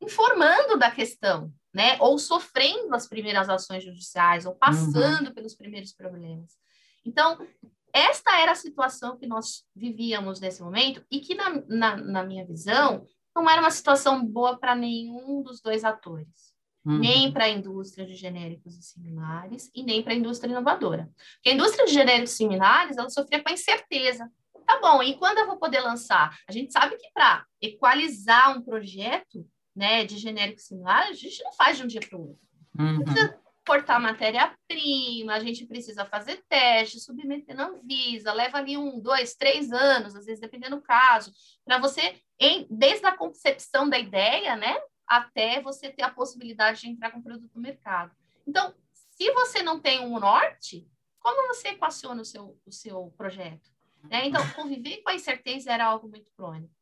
informando 0.01 0.79
da 0.79 0.91
questão, 0.91 1.53
né? 1.75 1.99
Ou 2.01 2.17
sofrendo 2.19 2.95
as 2.95 3.09
primeiras 3.09 3.49
ações 3.49 3.83
judiciais, 3.83 4.47
ou 4.47 4.55
passando 4.55 5.27
uhum. 5.27 5.35
pelos 5.35 5.55
primeiros 5.55 5.93
problemas. 5.93 6.57
Então, 7.05 7.45
esta 7.93 8.41
era 8.41 8.53
a 8.53 8.55
situação 8.55 9.17
que 9.17 9.27
nós 9.27 9.65
vivíamos 9.75 10.41
nesse 10.41 10.63
momento, 10.63 11.05
e 11.11 11.21
que, 11.21 11.35
na, 11.35 11.51
na, 11.67 11.97
na 11.97 12.23
minha 12.23 12.47
visão, 12.47 13.05
não 13.35 13.51
era 13.51 13.61
uma 13.61 13.71
situação 13.71 14.25
boa 14.25 14.57
para 14.59 14.77
nenhum 14.77 15.43
dos 15.43 15.61
dois 15.61 15.85
atores 15.85 16.57
uhum. 16.85 16.99
nem 16.99 17.33
para 17.33 17.45
a 17.45 17.49
indústria 17.49 18.07
de 18.07 18.15
genéricos 18.15 18.77
e 18.77 18.83
similares 18.83 19.71
e 19.75 19.83
nem 19.83 20.03
para 20.03 20.13
a 20.13 20.17
indústria 20.17 20.51
inovadora. 20.51 21.09
Porque 21.35 21.51
a 21.51 21.55
indústria 21.55 21.87
de 21.87 21.93
genéricos 21.93 22.33
e 22.33 22.37
similares, 22.37 22.97
ela 22.97 23.11
sofria 23.11 23.43
com 23.43 23.51
a 23.51 23.53
incerteza. 23.53 24.31
Tá 24.67 24.79
bom, 24.81 25.03
e 25.03 25.17
quando 25.17 25.39
eu 25.39 25.47
vou 25.47 25.57
poder 25.57 25.81
lançar? 25.81 26.39
A 26.47 26.53
gente 26.53 26.73
sabe 26.73 26.97
que 26.97 27.11
para 27.13 27.45
equalizar 27.61 28.57
um 28.57 28.63
projeto 28.63 29.47
né, 29.75 30.05
de 30.05 30.19
genéricos 30.19 30.67
similares, 30.67 31.19
a 31.19 31.21
gente 31.21 31.43
não 31.43 31.53
faz 31.53 31.77
de 31.77 31.85
um 31.85 31.87
dia 31.87 32.01
para 32.01 32.19
o 32.19 32.29
outro. 32.29 32.49
Uhum. 32.79 33.03
Precisa 33.03 33.39
cortar 33.69 34.01
matéria-prima, 34.01 35.35
a 35.35 35.41
gente 35.41 35.67
precisa 35.67 36.05
fazer 36.07 36.43
teste, 36.49 36.99
submeter 36.99 37.55
na 37.55 37.69
Anvisa, 37.69 38.33
leva 38.33 38.57
ali 38.57 38.79
um, 38.79 38.99
dois, 38.99 39.35
três 39.35 39.71
anos, 39.71 40.17
às 40.17 40.25
vezes 40.25 40.41
dependendo 40.41 40.77
do 40.77 40.83
caso, 40.83 41.31
para 41.67 41.79
você, 41.79 42.17
em, 42.41 42.67
desde 42.71 43.05
a 43.05 43.17
concepção 43.17 43.87
da 43.87 43.99
ideia, 43.99 44.57
né, 44.57 44.75
até 45.09 45.61
você 45.61 45.91
ter 45.91 46.03
a 46.03 46.11
possibilidade 46.11 46.83
de 46.83 46.88
entrar 46.88 47.11
com 47.11 47.19
o 47.19 47.23
produto 47.23 47.50
no 47.55 47.62
mercado. 47.62 48.15
Então, 48.47 48.75
se 48.93 49.33
você 49.33 49.62
não 49.62 49.81
tem 49.81 50.00
um 50.00 50.19
norte, 50.19 50.87
como 51.19 51.49
você 51.49 51.69
equaciona 51.69 52.23
o 52.23 52.25
seu, 52.25 52.59
o 52.65 52.73
seu 52.73 53.12
projeto? 53.17 53.71
Né? 54.05 54.27
Então, 54.27 54.47
conviver 54.53 54.99
com 54.99 55.11
a 55.11 55.15
incerteza 55.15 55.73
era 55.73 55.87
algo 55.87 56.09
muito 56.09 56.31
crônico. 56.37 56.73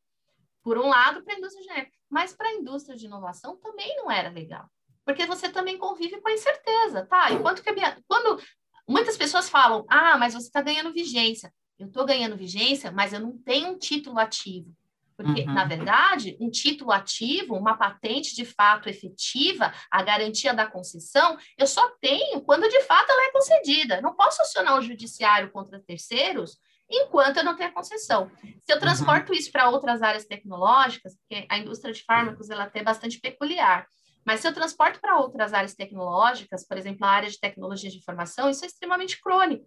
Por 0.61 0.77
um 0.77 0.87
lado, 0.87 1.23
para 1.23 1.33
a 1.33 1.37
indústria 1.37 1.63
genérica, 1.63 1.97
mas 2.09 2.33
para 2.33 2.49
a 2.49 2.53
indústria 2.53 2.95
de 2.95 3.05
inovação 3.05 3.57
também 3.57 3.95
não 3.95 4.11
era 4.11 4.29
legal, 4.29 4.69
porque 5.05 5.25
você 5.25 5.49
também 5.49 5.77
convive 5.77 6.19
com 6.19 6.27
a 6.27 6.33
incerteza, 6.33 7.05
tá? 7.05 7.31
E 7.31 7.39
quanto 7.39 7.63
que 7.63 7.71
minha... 7.71 7.97
quando 8.07 8.41
muitas 8.87 9.17
pessoas 9.17 9.49
falam, 9.49 9.85
ah, 9.89 10.17
mas 10.17 10.33
você 10.33 10.47
está 10.47 10.61
ganhando 10.61 10.93
vigência, 10.93 11.53
eu 11.79 11.87
estou 11.87 12.05
ganhando 12.05 12.35
vigência, 12.35 12.91
mas 12.91 13.13
eu 13.13 13.19
não 13.19 13.37
tenho 13.37 13.69
um 13.69 13.77
título 13.77 14.19
ativo. 14.19 14.75
Porque, 15.17 15.41
uhum. 15.41 15.53
na 15.53 15.65
verdade, 15.65 16.37
um 16.39 16.49
título 16.49 16.91
ativo, 16.91 17.55
uma 17.55 17.75
patente 17.75 18.35
de 18.35 18.45
fato 18.45 18.87
efetiva, 18.87 19.73
a 19.89 20.03
garantia 20.03 20.53
da 20.53 20.67
concessão, 20.67 21.35
eu 21.57 21.65
só 21.65 21.89
tenho 21.99 22.39
quando 22.41 22.69
de 22.69 22.81
fato 22.83 23.09
ela 23.09 23.27
é 23.27 23.31
concedida. 23.31 23.99
Não 23.99 24.15
posso 24.15 24.43
acionar 24.43 24.77
o 24.77 24.81
judiciário 24.81 25.51
contra 25.51 25.79
terceiros 25.79 26.59
enquanto 26.87 27.37
eu 27.37 27.43
não 27.43 27.55
tenho 27.55 27.69
a 27.69 27.73
concessão. 27.73 28.31
Se 28.63 28.71
eu 28.71 28.79
transporto 28.79 29.31
uhum. 29.31 29.37
isso 29.37 29.51
para 29.51 29.69
outras 29.69 30.03
áreas 30.03 30.25
tecnológicas, 30.25 31.17
porque 31.17 31.47
a 31.49 31.57
indústria 31.57 31.91
de 31.91 32.03
fármacos 32.03 32.49
ela 32.51 32.69
é 32.71 32.83
bastante 32.83 33.19
peculiar, 33.19 33.87
mas 34.23 34.41
se 34.41 34.47
eu 34.47 34.53
transporto 34.53 34.99
para 34.99 35.17
outras 35.17 35.53
áreas 35.53 35.73
tecnológicas, 35.73 36.67
por 36.67 36.77
exemplo, 36.77 37.05
a 37.05 37.09
área 37.09 37.29
de 37.29 37.39
tecnologia 37.39 37.89
de 37.89 37.97
informação, 37.97 38.49
isso 38.49 38.63
é 38.63 38.67
extremamente 38.67 39.19
crônico. 39.21 39.65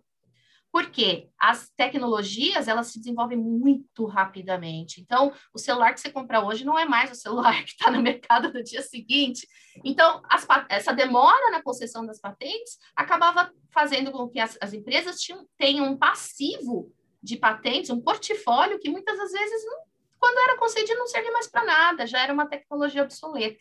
Porque 0.72 1.28
as 1.38 1.68
tecnologias, 1.70 2.68
elas 2.68 2.88
se 2.88 2.98
desenvolvem 2.98 3.36
muito 3.36 4.06
rapidamente. 4.06 5.00
Então, 5.00 5.32
o 5.52 5.58
celular 5.58 5.92
que 5.92 6.00
você 6.00 6.10
compra 6.10 6.44
hoje 6.44 6.64
não 6.64 6.78
é 6.78 6.84
mais 6.84 7.10
o 7.10 7.14
celular 7.14 7.62
que 7.64 7.70
está 7.70 7.90
no 7.90 8.00
mercado 8.00 8.52
no 8.52 8.62
dia 8.62 8.82
seguinte. 8.82 9.48
Então, 9.84 10.22
as, 10.28 10.46
essa 10.68 10.92
demora 10.92 11.50
na 11.50 11.62
concessão 11.62 12.06
das 12.06 12.20
patentes 12.20 12.78
acabava 12.94 13.52
fazendo 13.70 14.12
com 14.12 14.28
que 14.28 14.38
as, 14.38 14.56
as 14.60 14.72
empresas 14.72 15.20
tinham, 15.20 15.46
tenham 15.58 15.86
um 15.86 15.96
passivo 15.96 16.92
de 17.22 17.36
patentes, 17.36 17.90
um 17.90 18.00
portfólio 18.00 18.78
que 18.78 18.88
muitas 18.88 19.18
das 19.18 19.32
vezes, 19.32 19.64
não, 19.66 19.80
quando 20.18 20.38
era 20.38 20.58
concedido, 20.58 20.98
não 20.98 21.06
servia 21.06 21.32
mais 21.32 21.48
para 21.48 21.64
nada, 21.64 22.06
já 22.06 22.22
era 22.22 22.32
uma 22.32 22.46
tecnologia 22.46 23.02
obsoleta. 23.02 23.60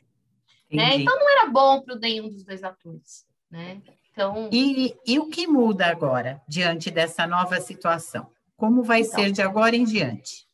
Né? 0.72 0.98
Então, 0.98 1.18
não 1.18 1.30
era 1.30 1.48
bom 1.48 1.82
para 1.82 1.96
nenhum 1.96 2.30
dos 2.30 2.44
dois 2.44 2.64
atores. 2.64 3.28
Né? 3.50 3.82
Então... 4.20 4.50
E, 4.52 4.98
e 5.08 5.18
o 5.18 5.30
que 5.30 5.48
muda 5.48 5.88
agora, 5.88 6.42
diante 6.46 6.92
dessa 6.92 7.26
nova 7.26 7.62
situação? 7.62 8.30
Como 8.58 8.84
vai 8.84 9.00
então, 9.00 9.14
ser 9.14 9.32
de 9.32 9.42
agora 9.42 9.78
em 9.78 9.86
diante? 9.86 10.46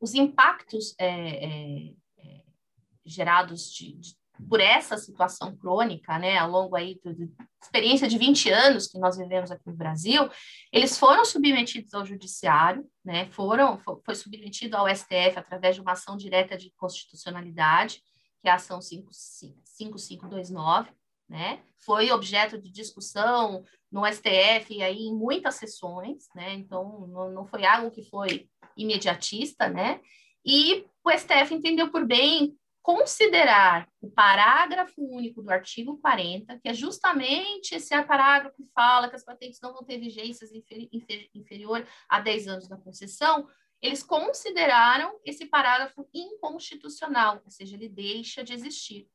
Os 0.00 0.14
impactos 0.14 0.94
é, 0.98 1.06
é, 1.06 1.92
é, 2.18 2.42
gerados 3.04 3.70
de, 3.70 3.92
de, 3.98 4.16
por 4.48 4.58
essa 4.58 4.96
situação 4.96 5.54
crônica, 5.54 6.18
né, 6.18 6.38
ao 6.38 6.50
longo 6.50 6.74
aí 6.74 6.98
da 7.04 7.12
experiência 7.62 8.08
de 8.08 8.16
20 8.16 8.50
anos 8.50 8.86
que 8.86 8.98
nós 8.98 9.18
vivemos 9.18 9.50
aqui 9.50 9.66
no 9.66 9.76
Brasil, 9.76 10.30
eles 10.72 10.96
foram 10.96 11.26
submetidos 11.26 11.92
ao 11.92 12.06
judiciário, 12.06 12.88
né, 13.04 13.26
foram, 13.32 13.78
foi, 13.80 13.96
foi 14.02 14.14
submetido 14.14 14.78
ao 14.78 14.88
STF 14.88 15.34
através 15.36 15.74
de 15.74 15.82
uma 15.82 15.92
ação 15.92 16.16
direta 16.16 16.56
de 16.56 16.72
constitucionalidade, 16.78 18.00
que 18.40 18.48
é 18.48 18.50
a 18.50 18.54
ação 18.54 18.80
5529, 18.80 20.90
né? 21.34 21.60
Foi 21.84 22.12
objeto 22.12 22.56
de 22.56 22.70
discussão 22.70 23.64
no 23.90 24.06
STF 24.06 24.80
aí 24.80 25.02
em 25.02 25.12
muitas 25.12 25.56
sessões, 25.56 26.28
né? 26.32 26.54
Então 26.54 27.08
não, 27.08 27.32
não 27.32 27.44
foi 27.44 27.66
algo 27.66 27.90
que 27.90 28.08
foi 28.08 28.48
imediatista, 28.76 29.68
né? 29.68 30.00
E 30.46 30.86
o 31.04 31.10
STF 31.10 31.52
entendeu 31.52 31.90
por 31.90 32.06
bem 32.06 32.56
considerar 32.80 33.88
o 34.00 34.08
parágrafo 34.08 35.02
único 35.02 35.42
do 35.42 35.50
artigo 35.50 35.98
40, 35.98 36.56
que 36.60 36.68
é 36.68 36.74
justamente 36.74 37.74
esse 37.74 38.00
parágrafo 38.04 38.54
que 38.56 38.70
fala 38.72 39.08
que 39.08 39.16
as 39.16 39.24
patentes 39.24 39.58
não 39.60 39.72
vão 39.72 39.82
ter 39.82 39.98
vigências 39.98 40.52
inferi 40.52 41.28
inferior 41.34 41.84
a 42.08 42.20
10 42.20 42.46
anos 42.46 42.68
da 42.68 42.76
concessão, 42.76 43.48
eles 43.82 44.04
consideraram 44.04 45.18
esse 45.24 45.46
parágrafo 45.46 46.08
inconstitucional, 46.14 47.42
ou 47.44 47.50
seja, 47.50 47.74
ele 47.74 47.88
deixa 47.88 48.44
de 48.44 48.52
existir. 48.52 49.08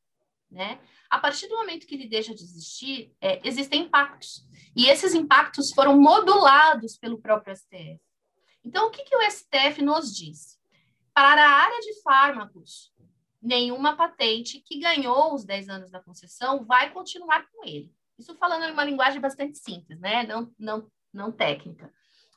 Né? 0.50 0.80
A 1.10 1.20
partir 1.20 1.48
do 1.48 1.56
momento 1.56 1.86
que 1.86 1.96
ele 1.96 2.08
deixa 2.08 2.34
de 2.34 2.44
existir, 2.44 3.16
é, 3.22 3.40
existem 3.48 3.84
impactos. 3.84 4.44
E 4.76 4.88
esses 4.88 5.14
impactos 5.14 5.72
foram 5.74 6.00
modulados 6.00 6.98
pelo 6.98 7.20
próprio 7.20 7.56
STF. 7.56 8.00
Então, 8.64 8.88
o 8.88 8.92
que, 8.92 9.04
que 9.04 9.16
o 9.16 9.32
STF 9.32 9.82
nos 9.82 10.16
diz? 10.16 10.60
Para 11.14 11.44
a 11.44 11.52
área 11.52 11.80
de 11.80 12.02
fármacos, 12.02 12.94
nenhuma 13.42 13.96
patente 13.96 14.60
que 14.60 14.80
ganhou 14.80 15.34
os 15.34 15.46
10 15.46 15.70
anos 15.70 15.92
da 15.92 16.02
concessão 16.02 16.66
vai 16.66 16.92
continuar 16.92 17.48
com 17.52 17.66
ele. 17.66 17.92
Isso 18.18 18.36
falando 18.36 18.64
em 18.66 18.72
uma 18.72 18.84
linguagem 18.84 19.22
bastante 19.22 19.58
simples, 19.58 20.00
né? 20.00 20.24
Não, 20.24 20.54
não, 20.60 20.92
não 21.14 21.32
técnica. 21.32 21.92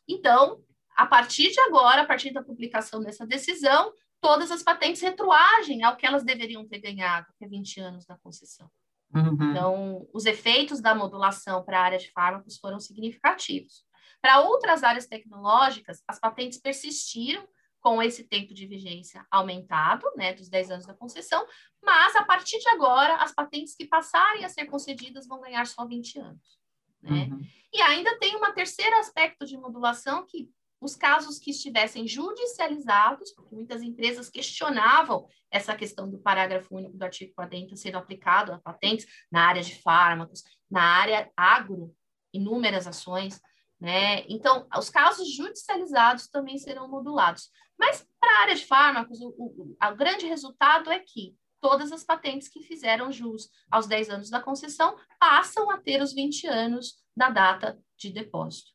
Então, 0.08 0.62
a 0.96 1.06
partir 1.06 1.50
de 1.50 1.60
agora, 1.60 2.02
a 2.02 2.06
partir 2.06 2.32
da 2.32 2.42
publicação 2.42 3.00
dessa 3.00 3.26
decisão, 3.26 3.92
todas 4.22 4.52
as 4.52 4.62
patentes 4.62 5.02
retroagem 5.02 5.82
ao 5.82 5.96
que 5.96 6.06
elas 6.06 6.22
deveriam 6.22 6.66
ter 6.66 6.78
ganhado, 6.78 7.26
que 7.36 7.44
é 7.44 7.48
20 7.48 7.80
anos 7.80 8.06
da 8.06 8.16
concessão. 8.16 8.70
Uhum. 9.12 9.50
Então, 9.50 10.08
os 10.14 10.24
efeitos 10.24 10.80
da 10.80 10.94
modulação 10.94 11.62
para 11.64 11.80
a 11.80 11.82
área 11.82 11.98
de 11.98 12.10
fármacos 12.12 12.56
foram 12.56 12.78
significativos. 12.78 13.84
Para 14.22 14.40
outras 14.40 14.84
áreas 14.84 15.06
tecnológicas, 15.06 16.02
as 16.06 16.20
patentes 16.20 16.58
persistiram 16.58 17.46
com 17.80 18.00
esse 18.00 18.22
tempo 18.22 18.54
de 18.54 18.64
vigência 18.64 19.26
aumentado, 19.28 20.06
né, 20.16 20.32
dos 20.32 20.48
10 20.48 20.70
anos 20.70 20.86
da 20.86 20.94
concessão, 20.94 21.44
mas 21.82 22.14
a 22.14 22.22
partir 22.22 22.60
de 22.60 22.68
agora, 22.68 23.16
as 23.16 23.34
patentes 23.34 23.74
que 23.74 23.84
passarem 23.84 24.44
a 24.44 24.48
ser 24.48 24.66
concedidas 24.66 25.26
vão 25.26 25.40
ganhar 25.40 25.66
só 25.66 25.84
20 25.84 26.20
anos. 26.20 26.60
Né? 27.02 27.28
Uhum. 27.28 27.40
E 27.72 27.82
ainda 27.82 28.16
tem 28.20 28.36
um 28.36 28.54
terceiro 28.54 28.96
aspecto 28.98 29.44
de 29.44 29.56
modulação 29.56 30.24
que 30.24 30.48
os 30.82 30.96
casos 30.96 31.38
que 31.38 31.52
estivessem 31.52 32.08
judicializados, 32.08 33.30
porque 33.32 33.54
muitas 33.54 33.82
empresas 33.82 34.28
questionavam 34.28 35.28
essa 35.48 35.76
questão 35.76 36.10
do 36.10 36.18
parágrafo 36.18 36.74
único 36.74 36.98
do 36.98 37.04
artigo 37.04 37.32
40 37.36 37.76
sendo 37.76 37.98
aplicado 37.98 38.52
a 38.52 38.58
patentes 38.58 39.06
na 39.30 39.46
área 39.46 39.62
de 39.62 39.80
fármacos, 39.80 40.42
na 40.68 40.82
área 40.82 41.30
agro, 41.36 41.94
inúmeras 42.32 42.88
ações, 42.88 43.40
né? 43.80 44.24
Então, 44.28 44.66
os 44.76 44.90
casos 44.90 45.32
judicializados 45.32 46.26
também 46.26 46.58
serão 46.58 46.88
modulados. 46.88 47.48
Mas 47.78 48.04
para 48.18 48.38
a 48.38 48.40
área 48.42 48.54
de 48.56 48.66
fármacos, 48.66 49.20
o, 49.20 49.28
o, 49.38 49.76
o 49.80 49.96
grande 49.96 50.26
resultado 50.26 50.90
é 50.90 50.98
que 50.98 51.36
todas 51.60 51.92
as 51.92 52.02
patentes 52.02 52.48
que 52.48 52.64
fizeram 52.64 53.12
jus 53.12 53.48
aos 53.70 53.86
10 53.86 54.10
anos 54.10 54.30
da 54.30 54.40
concessão 54.40 54.96
passam 55.20 55.70
a 55.70 55.78
ter 55.78 56.02
os 56.02 56.12
20 56.12 56.48
anos 56.48 56.96
da 57.16 57.30
data 57.30 57.78
de 57.96 58.10
depósito. 58.10 58.71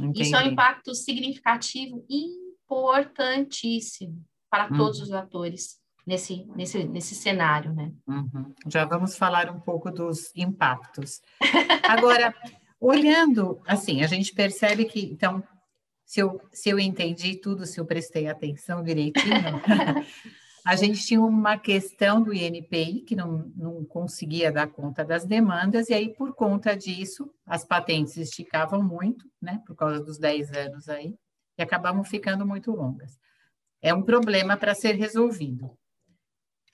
Entendi. 0.00 0.22
Isso 0.22 0.36
é 0.36 0.44
um 0.44 0.52
impacto 0.52 0.94
significativo 0.94 2.04
importantíssimo 2.08 4.24
para 4.50 4.70
uhum. 4.70 4.76
todos 4.76 5.00
os 5.00 5.12
atores 5.12 5.78
nesse, 6.06 6.44
nesse, 6.56 6.84
nesse 6.84 7.14
cenário, 7.14 7.72
né? 7.72 7.92
Uhum. 8.06 8.52
Já 8.66 8.84
vamos 8.84 9.16
falar 9.16 9.50
um 9.50 9.60
pouco 9.60 9.90
dos 9.90 10.34
impactos. 10.34 11.20
Agora, 11.88 12.34
olhando, 12.80 13.60
assim, 13.66 14.02
a 14.02 14.06
gente 14.06 14.34
percebe 14.34 14.86
que, 14.86 15.00
então, 15.00 15.42
se 16.04 16.20
eu, 16.20 16.40
se 16.52 16.68
eu 16.68 16.78
entendi 16.78 17.36
tudo, 17.36 17.66
se 17.66 17.78
eu 17.78 17.86
prestei 17.86 18.26
atenção 18.26 18.82
direitinho, 18.82 19.22
a 20.64 20.76
gente 20.76 21.04
tinha 21.04 21.20
uma 21.20 21.58
questão 21.58 22.22
do 22.22 22.34
INPI 22.34 23.02
que 23.02 23.16
não, 23.16 23.50
não 23.56 23.84
conseguia 23.84 24.52
dar 24.52 24.68
conta 24.68 25.04
das 25.04 25.24
demandas, 25.24 25.88
e 25.88 25.94
aí, 25.94 26.12
por 26.12 26.34
conta 26.34 26.76
disso, 26.76 27.32
as 27.46 27.64
patentes 27.64 28.16
esticavam 28.16 28.82
muito, 28.82 29.30
né, 29.40 29.62
por 29.66 29.74
causa 29.74 30.02
dos 30.02 30.18
10 30.18 30.52
anos 30.52 30.88
aí, 30.88 31.14
e 31.58 31.62
acabavam 31.62 32.04
ficando 32.04 32.46
muito 32.46 32.70
longas. 32.72 33.18
É 33.82 33.94
um 33.94 34.02
problema 34.02 34.56
para 34.56 34.74
ser 34.74 34.94
resolvido. 34.94 35.76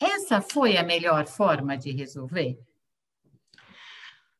Essa 0.00 0.40
foi 0.40 0.76
a 0.76 0.82
melhor 0.82 1.26
forma 1.26 1.76
de 1.76 1.92
resolver? 1.92 2.58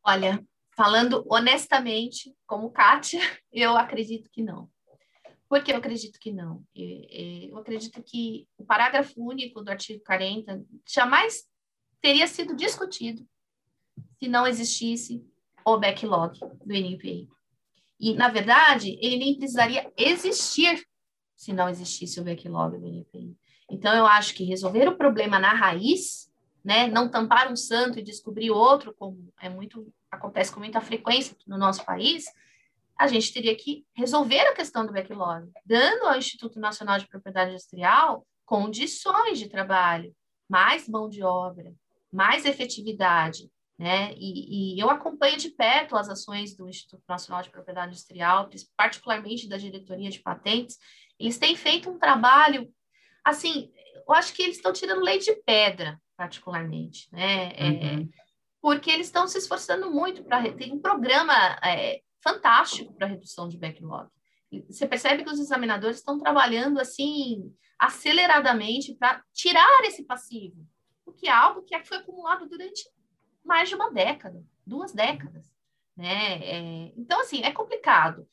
Olha, 0.05 0.45
falando 0.77 1.25
honestamente, 1.29 2.35
como 2.47 2.71
Kátia, 2.71 3.21
eu 3.53 3.77
acredito 3.77 4.31
que 4.31 4.43
não. 4.43 4.69
Por 5.49 5.63
que 5.63 5.73
eu 5.73 5.77
acredito 5.77 6.19
que 6.19 6.33
não? 6.33 6.65
Eu 6.75 7.57
acredito 7.59 8.03
que 8.03 8.49
o 8.59 8.65
parágrafo 8.65 9.15
único 9.23 9.63
do 9.63 9.71
artigo 9.71 10.03
40 10.05 10.65
jamais 10.89 11.45
teria 12.01 12.27
sido 12.27 12.57
discutido 12.57 13.27
se 14.19 14.29
não 14.29 14.47
existisse 14.47 15.25
o 15.65 15.79
backlog 15.79 16.39
do 16.65 16.73
NPI. 16.73 17.29
E, 17.99 18.15
na 18.15 18.29
verdade, 18.29 18.99
ele 19.01 19.17
nem 19.17 19.37
precisaria 19.37 19.91
existir 19.97 20.85
se 21.35 21.53
não 21.53 21.69
existisse 21.69 22.21
o 22.21 22.25
backlog 22.25 22.79
do 22.79 22.87
NPI. 22.87 23.37
Então, 23.71 23.95
eu 23.95 24.07
acho 24.07 24.35
que 24.35 24.45
resolver 24.45 24.89
o 24.89 24.97
problema 24.97 25.39
na 25.39 25.53
raiz, 25.53 26.31
né, 26.65 26.89
não 26.89 27.09
tampar 27.09 27.51
um 27.51 27.57
santo 27.57 27.99
e 27.99 28.03
descobrir 28.03 28.51
outro, 28.51 28.95
como 28.99 29.33
é 29.41 29.49
muito 29.49 29.93
acontece 30.11 30.53
com 30.53 30.61
muita 30.61 30.81
frequência 30.81 31.37
no 31.47 31.59
nosso 31.59 31.85
país, 31.85 32.27
a 32.99 33.07
gente 33.07 33.33
teria 33.33 33.55
que 33.55 33.85
resolver 33.95 34.41
a 34.41 34.55
questão 34.55 34.87
do 34.87 34.93
backlog, 34.93 35.51
dando 35.65 36.07
ao 36.07 36.17
Instituto 36.17 36.59
Nacional 36.59 36.99
de 36.99 37.09
Propriedade 37.09 37.51
Industrial 37.51 38.27
condições 38.45 39.39
de 39.39 39.49
trabalho, 39.49 40.15
mais 40.49 40.89
mão 40.89 41.09
de 41.09 41.23
obra, 41.23 41.75
mais 42.13 42.45
efetividade, 42.45 43.51
né? 43.79 44.15
E, 44.17 44.77
e, 44.77 44.81
eu 44.81 44.89
acompanho 44.89 45.37
de 45.37 45.51
perto 45.51 45.97
as 45.97 46.09
ações 46.09 46.57
do 46.57 46.69
Instituto 46.69 47.03
Nacional 47.09 47.43
de 47.43 47.51
Propriedade 47.51 47.89
Industrial, 47.89 48.49
particularmente 48.77 49.49
da 49.49 49.59
diretoria 49.59 50.09
de 50.09 50.21
patentes. 50.21 50.79
Eles 51.19 51.39
têm 51.39 51.55
feito 51.57 51.91
um 51.91 51.99
trabalho, 51.99 52.73
assim, 53.25 53.71
eu 54.07 54.15
acho 54.15 54.33
que 54.33 54.43
eles 54.43 54.57
estão 54.57 54.73
tirando 54.73 55.03
leite 55.03 55.27
de 55.27 55.43
pedra, 55.43 56.01
particularmente, 56.17 57.09
né? 57.13 57.53
É, 57.55 57.65
uhum. 57.65 58.03
É, 58.03 58.27
porque 58.63 58.91
eles 58.91 59.07
estão 59.07 59.29
se 59.29 59.39
esforçando 59.39 59.91
muito 59.91 60.25
para 60.25 60.51
ter 60.53 60.73
um 60.73 60.81
programa 60.81 61.35
é, 61.63 62.01
fantástico 62.27 62.93
para 62.95 63.07
redução 63.07 63.49
de 63.49 63.57
backlog. 63.57 64.09
Você 64.69 64.87
percebe 64.87 65.23
que 65.23 65.31
os 65.31 65.39
examinadores 65.39 65.99
estão 65.99 66.19
trabalhando 66.19 66.81
assim 66.81 67.55
aceleradamente 67.79 68.95
para 68.95 69.23
tirar 69.33 69.85
esse 69.85 70.05
passivo, 70.05 70.67
o 71.05 71.13
que 71.13 71.29
é 71.29 71.33
algo 71.33 71.63
que 71.63 71.79
foi 71.85 71.99
acumulado 71.99 72.49
durante 72.49 72.89
mais 73.45 73.69
de 73.69 73.75
uma 73.75 73.93
década, 73.93 74.43
duas 74.67 74.93
décadas, 74.93 75.53
né? 75.97 76.39
É, 76.43 76.93
então 76.97 77.21
assim 77.21 77.43
é 77.43 77.53
complicado. 77.53 78.27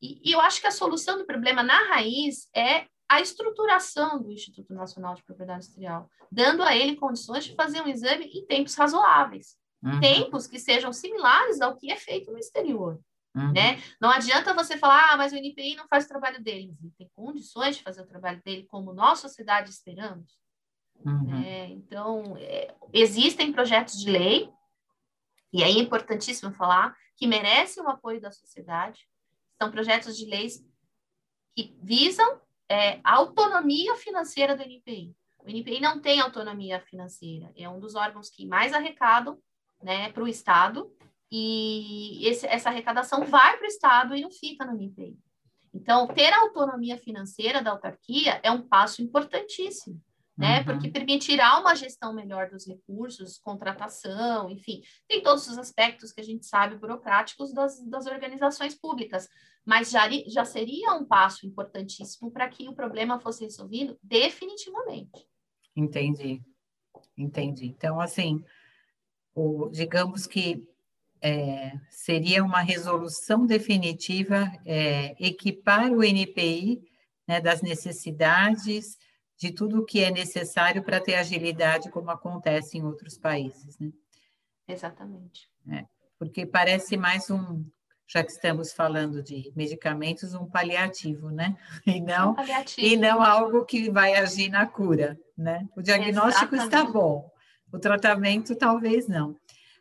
E, 0.00 0.28
e 0.28 0.32
eu 0.32 0.40
acho 0.40 0.60
que 0.60 0.66
a 0.66 0.72
solução 0.72 1.18
do 1.18 1.26
problema 1.26 1.62
na 1.62 1.88
raiz 1.88 2.48
é 2.54 2.86
a 3.08 3.20
estruturação 3.20 4.20
do 4.20 4.32
Instituto 4.32 4.74
Nacional 4.74 5.14
de 5.14 5.22
Propriedade 5.22 5.64
Industrial, 5.64 6.10
dando 6.30 6.62
a 6.62 6.74
ele 6.74 6.96
condições 6.96 7.44
de 7.44 7.54
fazer 7.54 7.80
um 7.80 7.88
exame 7.88 8.24
em 8.26 8.44
tempos 8.46 8.74
razoáveis, 8.74 9.56
uhum. 9.82 10.00
tempos 10.00 10.46
que 10.46 10.58
sejam 10.58 10.92
similares 10.92 11.60
ao 11.60 11.76
que 11.76 11.90
é 11.90 11.96
feito 11.96 12.32
no 12.32 12.38
exterior. 12.38 12.98
Uhum. 13.36 13.52
Né? 13.52 13.82
Não 14.00 14.10
adianta 14.10 14.54
você 14.54 14.78
falar, 14.78 15.12
ah, 15.12 15.16
mas 15.18 15.32
o 15.32 15.36
NPI 15.36 15.76
não 15.76 15.86
faz 15.86 16.06
o 16.06 16.08
trabalho 16.08 16.42
dele. 16.42 16.74
Ele 16.80 16.92
tem 16.96 17.10
condições 17.14 17.76
de 17.76 17.82
fazer 17.82 18.00
o 18.00 18.06
trabalho 18.06 18.42
dele 18.42 18.64
como 18.64 18.94
nós, 18.94 19.18
sociedade, 19.18 19.68
esperamos. 19.68 20.38
Uhum. 21.04 21.44
É, 21.44 21.66
então, 21.66 22.36
é, 22.38 22.74
existem 22.94 23.52
projetos 23.52 24.00
de 24.00 24.10
lei, 24.10 24.50
e 25.52 25.62
aí 25.62 25.76
é 25.76 25.80
importantíssimo 25.80 26.50
falar, 26.52 26.96
que 27.14 27.26
merecem 27.26 27.82
o 27.82 27.88
apoio 27.88 28.20
da 28.20 28.30
sociedade. 28.30 29.06
São 29.60 29.70
projetos 29.70 30.16
de 30.16 30.24
leis 30.24 30.64
que 31.54 31.76
visam 31.82 32.40
é, 32.68 33.00
a 33.04 33.16
autonomia 33.16 33.94
financeira 33.96 34.56
do 34.56 34.62
NPI. 34.62 35.14
O 35.38 35.48
NPI 35.50 35.80
não 35.80 36.00
tem 36.00 36.20
autonomia 36.20 36.80
financeira, 36.80 37.52
é 37.54 37.68
um 37.68 37.78
dos 37.78 37.94
órgãos 37.94 38.28
que 38.28 38.46
mais 38.46 38.72
arrecadam 38.72 39.38
né, 39.82 40.10
para 40.10 40.24
o 40.24 40.28
Estado, 40.28 40.90
e 41.30 42.26
esse, 42.26 42.46
essa 42.46 42.68
arrecadação 42.68 43.24
vai 43.24 43.56
para 43.56 43.64
o 43.64 43.68
Estado 43.68 44.14
e 44.14 44.20
não 44.20 44.30
fica 44.30 44.64
no 44.64 44.76
NIPEI. 44.76 45.16
Então, 45.74 46.06
ter 46.06 46.32
a 46.32 46.40
autonomia 46.40 46.96
financeira 46.96 47.62
da 47.62 47.72
autarquia 47.72 48.40
é 48.42 48.50
um 48.50 48.62
passo 48.62 49.02
importantíssimo, 49.02 50.00
né? 50.36 50.60
Uhum. 50.60 50.64
Porque 50.64 50.88
permitirá 50.88 51.58
uma 51.58 51.74
gestão 51.74 52.14
melhor 52.14 52.48
dos 52.48 52.66
recursos, 52.66 53.38
contratação, 53.38 54.50
enfim, 54.50 54.82
tem 55.06 55.22
todos 55.22 55.46
os 55.48 55.58
aspectos 55.58 56.12
que 56.12 56.20
a 56.20 56.24
gente 56.24 56.46
sabe 56.46 56.78
burocráticos 56.78 57.52
das, 57.52 57.84
das 57.86 58.06
organizações 58.06 58.74
públicas, 58.74 59.28
mas 59.66 59.90
já, 59.90 60.08
já 60.28 60.44
seria 60.44 60.94
um 60.94 61.04
passo 61.04 61.46
importantíssimo 61.46 62.30
para 62.30 62.48
que 62.48 62.68
o 62.68 62.74
problema 62.74 63.20
fosse 63.20 63.44
resolvido 63.44 63.98
definitivamente. 64.02 65.28
Entendi, 65.74 66.42
entendi. 67.18 67.66
Então, 67.66 68.00
assim, 68.00 68.42
o, 69.34 69.68
digamos 69.68 70.26
que 70.26 70.66
é, 71.20 71.72
seria 71.90 72.44
uma 72.44 72.60
resolução 72.60 73.46
definitiva 73.46 74.50
é, 74.64 75.14
equipar 75.18 75.90
o 75.90 76.02
NPI 76.02 76.82
né, 77.26 77.40
das 77.40 77.62
necessidades 77.62 78.96
de 79.38 79.50
tudo 79.52 79.80
o 79.80 79.84
que 79.84 80.02
é 80.02 80.10
necessário 80.10 80.82
para 80.82 81.00
ter 81.00 81.14
agilidade, 81.14 81.90
como 81.90 82.10
acontece 82.10 82.78
em 82.78 82.84
outros 82.84 83.18
países. 83.18 83.78
Né? 83.78 83.90
Exatamente. 84.66 85.48
É, 85.70 85.84
porque 86.18 86.46
parece 86.46 86.96
mais 86.96 87.30
um, 87.30 87.64
já 88.06 88.22
que 88.22 88.30
estamos 88.30 88.72
falando 88.72 89.22
de 89.22 89.52
medicamentos, 89.54 90.34
um 90.34 90.46
paliativo, 90.46 91.30
né? 91.30 91.56
E 91.86 92.00
não, 92.00 92.32
um 92.32 92.36
e 92.78 92.96
não 92.96 93.22
algo 93.22 93.64
que 93.64 93.90
vai 93.90 94.14
agir 94.14 94.48
na 94.48 94.66
cura, 94.66 95.18
né? 95.36 95.68
O 95.76 95.82
diagnóstico 95.82 96.54
Exatamente. 96.54 96.74
está 96.74 96.84
bom, 96.84 97.30
o 97.72 97.78
tratamento 97.78 98.54
talvez 98.54 99.06
não. 99.06 99.36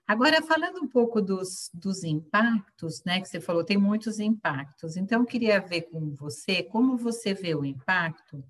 Agora, 0.07 0.41
falando 0.41 0.83
um 0.83 0.87
pouco 0.87 1.19
dos, 1.19 1.71
dos 1.73 2.03
impactos, 2.03 3.03
né, 3.03 3.19
que 3.19 3.27
você 3.27 3.41
falou, 3.41 3.63
tem 3.63 3.77
muitos 3.77 4.19
impactos. 4.19 4.95
Então, 4.97 5.21
eu 5.21 5.25
queria 5.25 5.59
ver 5.59 5.83
com 5.83 6.13
você 6.13 6.61
como 6.61 6.95
você 6.95 7.33
vê 7.33 7.55
o 7.55 7.65
impacto, 7.65 8.43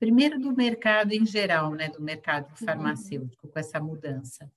primeiro 0.00 0.40
do 0.40 0.52
mercado 0.52 1.12
em 1.12 1.24
geral, 1.24 1.74
né, 1.74 1.88
do 1.90 2.02
mercado 2.02 2.50
uhum. 2.50 2.66
farmacêutico, 2.66 3.46
com 3.46 3.58
essa 3.58 3.78
mudança. 3.78 4.50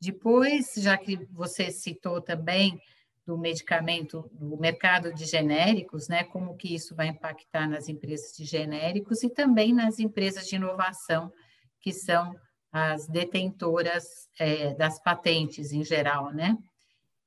Depois, 0.00 0.74
já 0.76 0.96
que 0.96 1.16
você 1.32 1.70
citou 1.70 2.20
também 2.20 2.80
do 3.26 3.36
medicamento, 3.36 4.30
do 4.32 4.56
mercado 4.56 5.12
de 5.12 5.24
genéricos, 5.24 6.08
né, 6.08 6.22
como 6.24 6.56
que 6.56 6.74
isso 6.74 6.94
vai 6.94 7.08
impactar 7.08 7.68
nas 7.68 7.88
empresas 7.88 8.36
de 8.36 8.44
genéricos 8.44 9.22
e 9.24 9.28
também 9.28 9.72
nas 9.72 9.98
empresas 9.98 10.46
de 10.46 10.56
inovação, 10.56 11.32
que 11.80 11.92
são 11.92 12.34
as 12.72 13.06
detentoras 13.06 14.28
é, 14.38 14.74
das 14.74 15.02
patentes 15.02 15.72
em 15.72 15.84
geral, 15.84 16.32
né? 16.32 16.56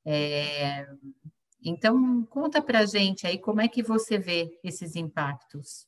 É, 0.05 0.87
então, 1.63 2.25
conta 2.25 2.61
para 2.61 2.79
a 2.79 2.85
gente 2.85 3.25
aí 3.25 3.37
como 3.37 3.61
é 3.61 3.67
que 3.67 3.81
você 3.81 4.17
vê 4.17 4.59
esses 4.63 4.95
impactos. 4.95 5.87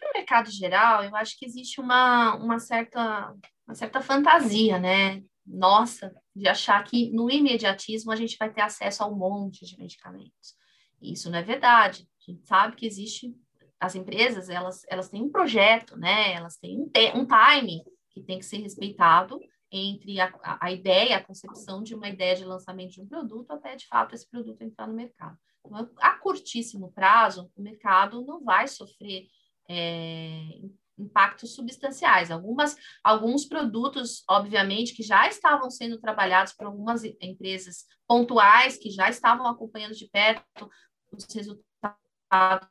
No 0.00 0.12
mercado 0.14 0.50
geral, 0.50 1.02
eu 1.04 1.16
acho 1.16 1.38
que 1.38 1.46
existe 1.46 1.80
uma, 1.80 2.36
uma, 2.36 2.58
certa, 2.58 3.34
uma 3.66 3.74
certa 3.74 4.00
fantasia, 4.00 4.78
né? 4.78 5.22
Nossa, 5.44 6.14
de 6.34 6.48
achar 6.48 6.82
que 6.84 7.10
no 7.10 7.30
imediatismo 7.30 8.12
a 8.12 8.16
gente 8.16 8.36
vai 8.36 8.52
ter 8.52 8.60
acesso 8.60 9.02
a 9.02 9.06
um 9.06 9.16
monte 9.16 9.64
de 9.64 9.78
medicamentos. 9.78 10.54
Isso 11.00 11.30
não 11.30 11.38
é 11.38 11.42
verdade. 11.42 12.06
A 12.20 12.30
gente 12.30 12.46
sabe 12.46 12.76
que 12.76 12.86
existe 12.86 13.34
as 13.78 13.94
empresas, 13.94 14.48
elas, 14.48 14.82
elas 14.88 15.08
têm 15.08 15.22
um 15.22 15.30
projeto, 15.30 15.96
né? 15.96 16.32
Elas 16.32 16.56
têm 16.56 16.78
um, 16.78 16.90
um 17.14 17.26
time 17.26 17.84
que 18.16 18.22
tem 18.22 18.38
que 18.38 18.46
ser 18.46 18.56
respeitado 18.62 19.38
entre 19.70 20.18
a, 20.20 20.32
a, 20.58 20.72
ideia, 20.72 21.18
a 21.18 21.22
concepção 21.22 21.82
de 21.82 21.94
uma 21.94 22.08
ideia 22.08 22.34
de 22.34 22.46
lançamento 22.46 22.92
de 22.92 23.02
um 23.02 23.06
produto 23.06 23.50
até, 23.50 23.76
de 23.76 23.86
fato, 23.86 24.14
esse 24.14 24.26
produto 24.30 24.62
entrar 24.62 24.88
no 24.88 24.94
mercado. 24.94 25.36
Então, 25.62 25.90
a 26.00 26.12
curtíssimo 26.18 26.90
prazo, 26.92 27.50
o 27.54 27.60
mercado 27.60 28.24
não 28.24 28.42
vai 28.42 28.68
sofrer 28.68 29.26
é, 29.68 30.60
impactos 30.96 31.54
substanciais. 31.54 32.30
Algumas, 32.30 32.74
alguns 33.04 33.44
produtos, 33.44 34.24
obviamente, 34.30 34.94
que 34.94 35.02
já 35.02 35.28
estavam 35.28 35.68
sendo 35.68 36.00
trabalhados 36.00 36.54
por 36.54 36.68
algumas 36.68 37.04
empresas 37.20 37.84
pontuais, 38.06 38.78
que 38.78 38.88
já 38.88 39.10
estavam 39.10 39.46
acompanhando 39.46 39.94
de 39.94 40.08
perto 40.08 40.70
os 41.12 41.26
resultados 41.34 42.66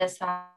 dessa 0.00 0.52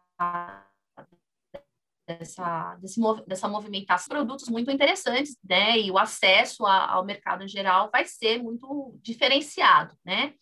dessa, 2.07 2.75
desse, 2.75 3.01
dessa 3.27 3.47
movimentação, 3.47 4.07
produtos 4.07 4.47
muito 4.47 4.71
interessantes, 4.71 5.37
né? 5.43 5.77
E 5.77 5.91
o 5.91 5.97
acesso 5.97 6.65
a, 6.65 6.93
ao 6.93 7.05
mercado 7.05 7.43
em 7.43 7.47
geral 7.47 7.89
vai 7.91 8.05
ser 8.05 8.41
muito 8.41 8.97
diferenciado, 9.01 9.95
né? 10.05 10.33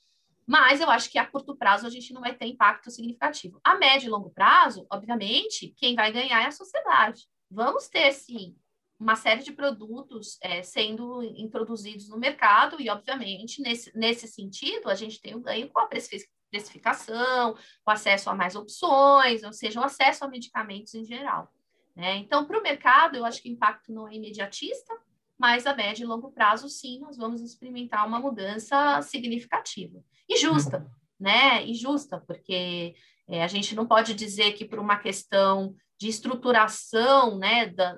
Mas 0.48 0.80
eu 0.80 0.90
acho 0.92 1.10
que 1.10 1.18
a 1.18 1.26
curto 1.26 1.56
prazo 1.58 1.88
a 1.88 1.90
gente 1.90 2.14
não 2.14 2.22
vai 2.22 2.36
ter 2.36 2.46
impacto 2.46 2.92
significativo. 2.92 3.60
A 3.64 3.76
médio 3.76 4.08
e 4.08 4.12
longo 4.12 4.30
prazo, 4.30 4.86
obviamente, 4.92 5.74
quem 5.76 5.96
vai 5.96 6.12
ganhar 6.12 6.44
é 6.44 6.46
a 6.46 6.52
sociedade. 6.52 7.24
Vamos 7.50 7.88
ter, 7.88 8.12
sim, 8.12 8.56
uma 9.00 9.16
série 9.16 9.44
de 9.44 9.52
produtos 9.52 10.38
é, 10.42 10.62
sendo 10.62 11.24
introduzidos 11.24 12.08
no 12.10 12.18
mercado, 12.18 12.80
e, 12.80 12.90
obviamente, 12.90 13.62
nesse, 13.62 13.96
nesse 13.98 14.28
sentido, 14.28 14.90
a 14.90 14.96
gente 14.96 15.20
tem 15.20 15.36
um 15.36 15.42
ganho 15.42 15.68
com 15.70 15.80
a 15.80 15.88
precificação, 15.88 17.56
o 17.86 17.92
acesso 17.92 18.30
a 18.30 18.36
mais 18.36 18.56
opções, 18.56 19.44
ou 19.44 19.52
seja, 19.52 19.82
o 19.82 19.84
acesso 19.84 20.24
a 20.24 20.28
medicamentos 20.28 20.94
em 20.94 21.04
geral. 21.04 21.52
Né? 21.96 22.18
Então, 22.18 22.46
para 22.46 22.60
o 22.60 22.64
mercado, 22.64 23.16
eu 23.16 23.26
acho 23.26 23.42
que 23.42 23.50
o 23.50 23.54
impacto 23.54 23.94
não 23.94 24.08
é 24.08 24.16
imediatista, 24.16 24.94
mas 25.38 25.66
a 25.66 25.74
médio 25.74 26.04
e 26.04 26.08
longo 26.08 26.32
prazo, 26.32 26.70
sim, 26.70 27.00
nós 27.00 27.18
vamos 27.18 27.42
experimentar 27.42 28.06
uma 28.06 28.20
mudança 28.20 29.02
significativa. 29.02 30.04
E 30.28 30.38
justa, 30.38 30.80
uhum. 30.80 30.90
né? 31.20 31.66
E 31.66 31.74
justa, 31.74 32.22
porque 32.26 32.96
é, 33.28 33.44
a 33.44 33.48
gente 33.48 33.76
não 33.76 33.86
pode 33.86 34.14
dizer 34.14 34.54
que 34.54 34.66
por 34.66 34.80
uma 34.80 34.98
questão 34.98 35.76
de 35.98 36.10
estruturação, 36.10 37.38
né, 37.38 37.68
da, 37.68 37.98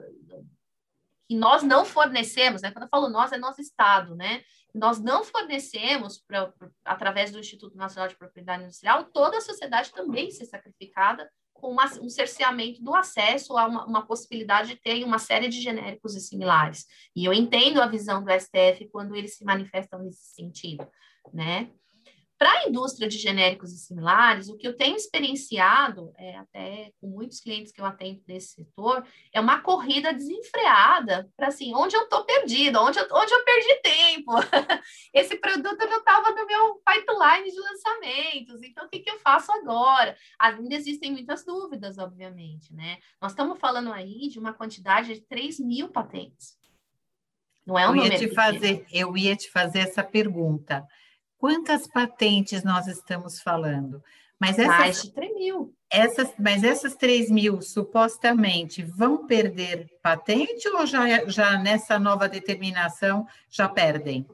que 1.27 1.35
nós 1.35 1.61
não 1.61 1.83
fornecemos, 1.83 2.61
né? 2.61 2.71
Quando 2.71 2.83
eu 2.83 2.89
falo 2.89 3.09
nós, 3.09 3.31
é 3.31 3.37
nosso 3.37 3.61
Estado, 3.61 4.15
né? 4.15 4.43
Nós 4.73 4.99
não 4.99 5.23
fornecemos, 5.23 6.19
pra, 6.19 6.47
pra, 6.47 6.69
através 6.85 7.31
do 7.31 7.39
Instituto 7.39 7.75
Nacional 7.75 8.07
de 8.07 8.15
Propriedade 8.15 8.63
Industrial, 8.63 9.03
toda 9.05 9.37
a 9.37 9.41
sociedade 9.41 9.91
também 9.91 10.31
ser 10.31 10.45
sacrificada 10.45 11.29
com 11.59 11.71
uma, 11.71 11.85
um 12.01 12.09
cerceamento 12.09 12.81
do 12.81 12.95
acesso 12.95 13.57
a 13.57 13.67
uma, 13.67 13.85
uma, 13.85 14.05
possibilidade 14.05 14.69
de 14.69 14.75
ter 14.75 15.03
uma 15.03 15.19
série 15.19 15.47
de 15.47 15.61
genéricos 15.61 16.15
e 16.15 16.21
similares. 16.21 16.85
E 17.15 17.25
eu 17.25 17.33
entendo 17.33 17.81
a 17.81 17.87
visão 17.87 18.23
do 18.23 18.31
STF 18.31 18.87
quando 18.91 19.15
eles 19.15 19.35
se 19.35 19.43
manifestam 19.43 19.99
nesse 19.99 20.33
sentido, 20.33 20.87
né? 21.33 21.69
Para 22.37 22.51
a 22.51 22.69
indústria 22.69 23.07
de 23.07 23.17
genéricos 23.17 23.73
e 23.73 23.77
similares, 23.79 24.47
o 24.47 24.55
que 24.55 24.67
eu 24.67 24.77
tenho 24.77 24.95
experienciado, 24.95 26.13
é, 26.17 26.37
até 26.37 26.91
com 27.01 27.07
muitos 27.07 27.39
clientes 27.39 27.71
que 27.71 27.81
eu 27.81 27.85
atendo 27.85 28.21
desse 28.27 28.53
setor, 28.53 29.03
é 29.33 29.41
uma 29.41 29.61
corrida 29.61 30.13
desenfreada 30.13 31.27
para 31.35 31.47
assim, 31.47 31.73
onde 31.73 31.95
eu 31.95 32.03
estou 32.03 32.23
perdida, 32.25 32.79
onde 32.79 32.99
eu, 32.99 33.07
onde 33.11 33.33
eu 33.33 33.43
perdi 33.43 33.81
tempo. 33.81 33.96
Esse 35.13 35.37
produto 35.37 35.77
não 35.77 35.99
estava 35.99 36.31
no 36.31 36.45
meu 36.45 36.81
pipeline 36.85 37.51
de 37.51 37.59
lançamentos, 37.59 38.61
então 38.63 38.85
o 38.85 38.89
que, 38.89 38.99
que 38.99 39.09
eu 39.09 39.19
faço 39.19 39.51
agora? 39.51 40.17
Ainda 40.39 40.75
existem 40.75 41.11
muitas 41.11 41.45
dúvidas, 41.45 41.97
obviamente, 41.97 42.73
né? 42.73 42.97
Nós 43.21 43.31
estamos 43.31 43.59
falando 43.59 43.91
aí 43.91 44.27
de 44.29 44.39
uma 44.39 44.53
quantidade 44.53 45.13
de 45.13 45.21
3 45.21 45.59
mil 45.59 45.89
patentes. 45.89 46.57
Não 47.65 47.77
é 47.77 47.89
um 47.89 47.95
eu 47.95 48.05
ia 48.05 48.17
te 48.17 48.33
fazer, 48.33 48.85
Eu 48.91 49.17
ia 49.17 49.35
te 49.35 49.51
fazer 49.51 49.79
essa 49.79 50.03
pergunta 50.03 50.87
quantas 51.37 51.87
patentes 51.87 52.63
nós 52.63 52.87
estamos 52.87 53.41
falando? 53.41 54.03
Mas 54.39 54.59
essas, 54.59 54.77
Mais 54.77 55.01
de 55.01 55.13
3 55.13 55.33
mil. 55.33 55.75
Essas, 55.89 56.33
mas 56.37 56.63
essas 56.63 56.95
3 56.95 57.31
mil 57.31 57.61
supostamente 57.61 58.83
vão 58.83 59.25
perder 59.25 59.87
patente 60.01 60.67
ou 60.69 60.85
já, 60.85 61.25
já 61.27 61.57
nessa 61.57 61.97
nova 61.97 62.27
determinação 62.27 63.25
já 63.49 63.69
perdem? 63.69 64.27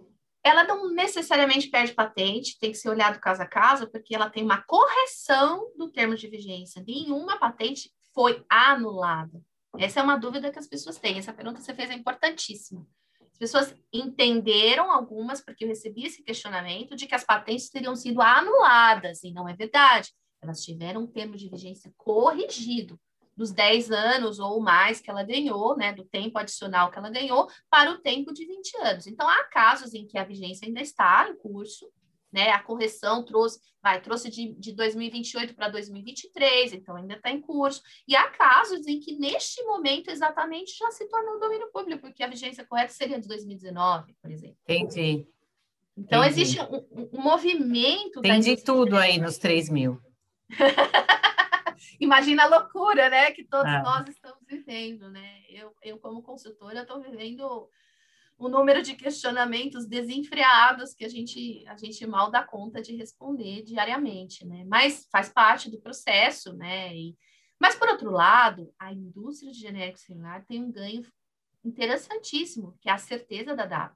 Ela 0.44 0.64
não 0.64 0.92
necessariamente 0.92 1.70
perde 1.70 1.94
patente, 1.94 2.60
tem 2.60 2.72
que 2.72 2.78
ser 2.78 2.90
olhado 2.90 3.20
caso 3.20 3.42
a 3.42 3.46
caso, 3.46 3.90
porque 3.90 4.14
ela 4.14 4.30
tem 4.30 4.44
uma 4.44 4.62
correção 4.64 5.72
do 5.78 5.90
termo 5.90 6.16
de 6.16 6.28
vigência. 6.28 6.84
Nenhuma 6.86 7.40
patente 7.40 7.92
foi 8.14 8.44
anulada. 8.50 9.42
Essa 9.78 10.00
é 10.00 10.04
uma 10.04 10.18
dúvida 10.18 10.52
que 10.52 10.60
as 10.60 10.68
pessoas 10.68 10.98
têm. 10.98 11.18
Essa 11.18 11.34
pergunta 11.34 11.60
que 11.60 11.66
você 11.66 11.74
fez 11.74 11.90
é 11.90 11.94
importantíssima. 11.94 12.86
As 13.32 13.38
pessoas 13.38 13.76
entenderam 13.92 14.92
algumas, 14.92 15.40
porque 15.40 15.64
eu 15.64 15.68
recebi 15.68 16.06
esse 16.06 16.24
questionamento, 16.24 16.96
de 16.96 17.08
que 17.08 17.16
as 17.16 17.24
patentes 17.24 17.70
teriam 17.70 17.96
sido 17.96 18.22
anuladas, 18.22 19.24
e 19.24 19.32
não 19.32 19.48
é 19.48 19.56
verdade. 19.56 20.12
Elas 20.44 20.64
tiveram 20.64 21.02
um 21.02 21.08
termo 21.08 21.36
de 21.36 21.50
vigência 21.50 21.92
corrigido 21.98 23.00
dos 23.36 23.52
10 23.52 23.92
anos 23.92 24.40
ou 24.40 24.62
mais 24.62 25.00
que 25.00 25.10
ela 25.10 25.24
ganhou, 25.24 25.76
né, 25.76 25.92
do 25.92 26.04
tempo 26.04 26.38
adicional 26.38 26.92
que 26.92 27.00
ela 27.00 27.10
ganhou, 27.10 27.48
para 27.70 27.92
o 27.92 27.98
tempo 27.98 28.32
de 28.32 28.46
20 28.46 28.78
anos. 28.78 29.08
Então, 29.08 29.28
há 29.28 29.44
casos 29.46 29.94
em 29.94 30.06
que 30.06 30.18
a 30.18 30.24
vigência 30.24 30.68
ainda 30.68 30.82
está 30.82 31.28
em 31.30 31.36
curso, 31.36 31.90
né? 32.32 32.50
A 32.50 32.60
correção 32.60 33.24
trouxe, 33.24 33.60
vai, 33.82 34.02
trouxe 34.02 34.30
de, 34.30 34.54
de 34.54 34.74
2028 34.74 35.56
para 35.56 35.70
2023, 35.70 36.74
então 36.74 36.96
ainda 36.96 37.14
está 37.14 37.30
em 37.30 37.40
curso. 37.40 37.82
E 38.08 38.16
há 38.16 38.28
casos 38.30 38.88
em 38.88 39.00
que, 39.00 39.16
neste 39.18 39.64
momento, 39.64 40.10
exatamente 40.10 40.76
já 40.78 40.90
se 40.92 41.08
tornou 41.08 41.40
domínio 41.40 41.72
público, 41.72 42.02
porque 42.02 42.24
a 42.24 42.28
vigência 42.28 42.66
correta 42.66 42.92
seria 42.92 43.20
de 43.20 43.28
2019, 43.28 44.16
por 44.20 44.32
exemplo. 44.32 44.58
Entendi. 44.68 45.28
Então, 45.96 46.24
Entendi. 46.24 46.42
existe 46.42 46.60
um, 46.62 47.10
um, 47.14 47.22
movimento. 47.22 48.22
Tem 48.22 48.40
de 48.40 48.58
tudo 48.58 48.98
aí 48.98 49.20
nos 49.20 49.38
3 49.38 49.70
mil. 49.70 50.02
Imagina 52.00 52.44
a 52.44 52.48
loucura, 52.48 53.10
né, 53.10 53.32
que 53.32 53.44
todos 53.44 53.72
ah. 53.72 53.82
nós 53.82 54.08
estamos 54.08 54.40
vivendo, 54.48 55.10
né? 55.10 55.42
Eu, 55.50 55.74
eu 55.82 55.98
como 56.00 56.22
consultora, 56.22 56.82
estou 56.82 57.02
vivendo 57.02 57.70
o 58.38 58.50
número 58.50 58.82
de 58.82 58.96
questionamentos 58.96 59.86
desenfreados 59.86 60.94
que 60.94 61.06
a 61.06 61.10
gente, 61.10 61.66
a 61.68 61.78
gente 61.78 62.06
mal 62.06 62.32
dá 62.32 62.44
conta 62.44 62.82
de 62.82 62.96
responder 62.96 63.64
diariamente, 63.64 64.46
né? 64.46 64.66
Mas 64.68 65.08
faz 65.12 65.30
parte 65.30 65.70
do 65.70 65.80
processo, 65.80 66.54
né? 66.54 66.96
E, 66.96 67.16
mas, 67.60 67.76
por 67.76 67.88
outro 67.88 68.12
lado, 68.12 68.74
a 68.78 68.92
indústria 68.92 69.52
de 69.52 69.60
genérico 69.60 70.00
similar 70.00 70.44
tem 70.46 70.64
um 70.64 70.72
ganho 70.72 71.02
interessantíssimo, 71.64 72.78
que 72.82 72.90
é 72.90 72.92
a 72.92 72.98
certeza 72.98 73.56
da 73.56 73.66
data. 73.66 73.96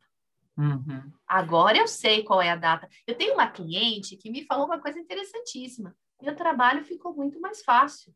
Uhum. 0.57 1.11
Agora 1.27 1.77
eu 1.77 1.87
sei 1.87 2.23
qual 2.23 2.41
é 2.41 2.49
a 2.49 2.55
data. 2.55 2.89
Eu 3.05 3.15
tenho 3.15 3.33
uma 3.33 3.49
cliente 3.49 4.17
que 4.17 4.31
me 4.31 4.45
falou 4.45 4.65
uma 4.65 4.79
coisa 4.79 4.99
interessantíssima. 4.99 5.95
Meu 6.21 6.35
trabalho 6.35 6.83
ficou 6.83 7.13
muito 7.13 7.39
mais 7.39 7.63
fácil. 7.63 8.13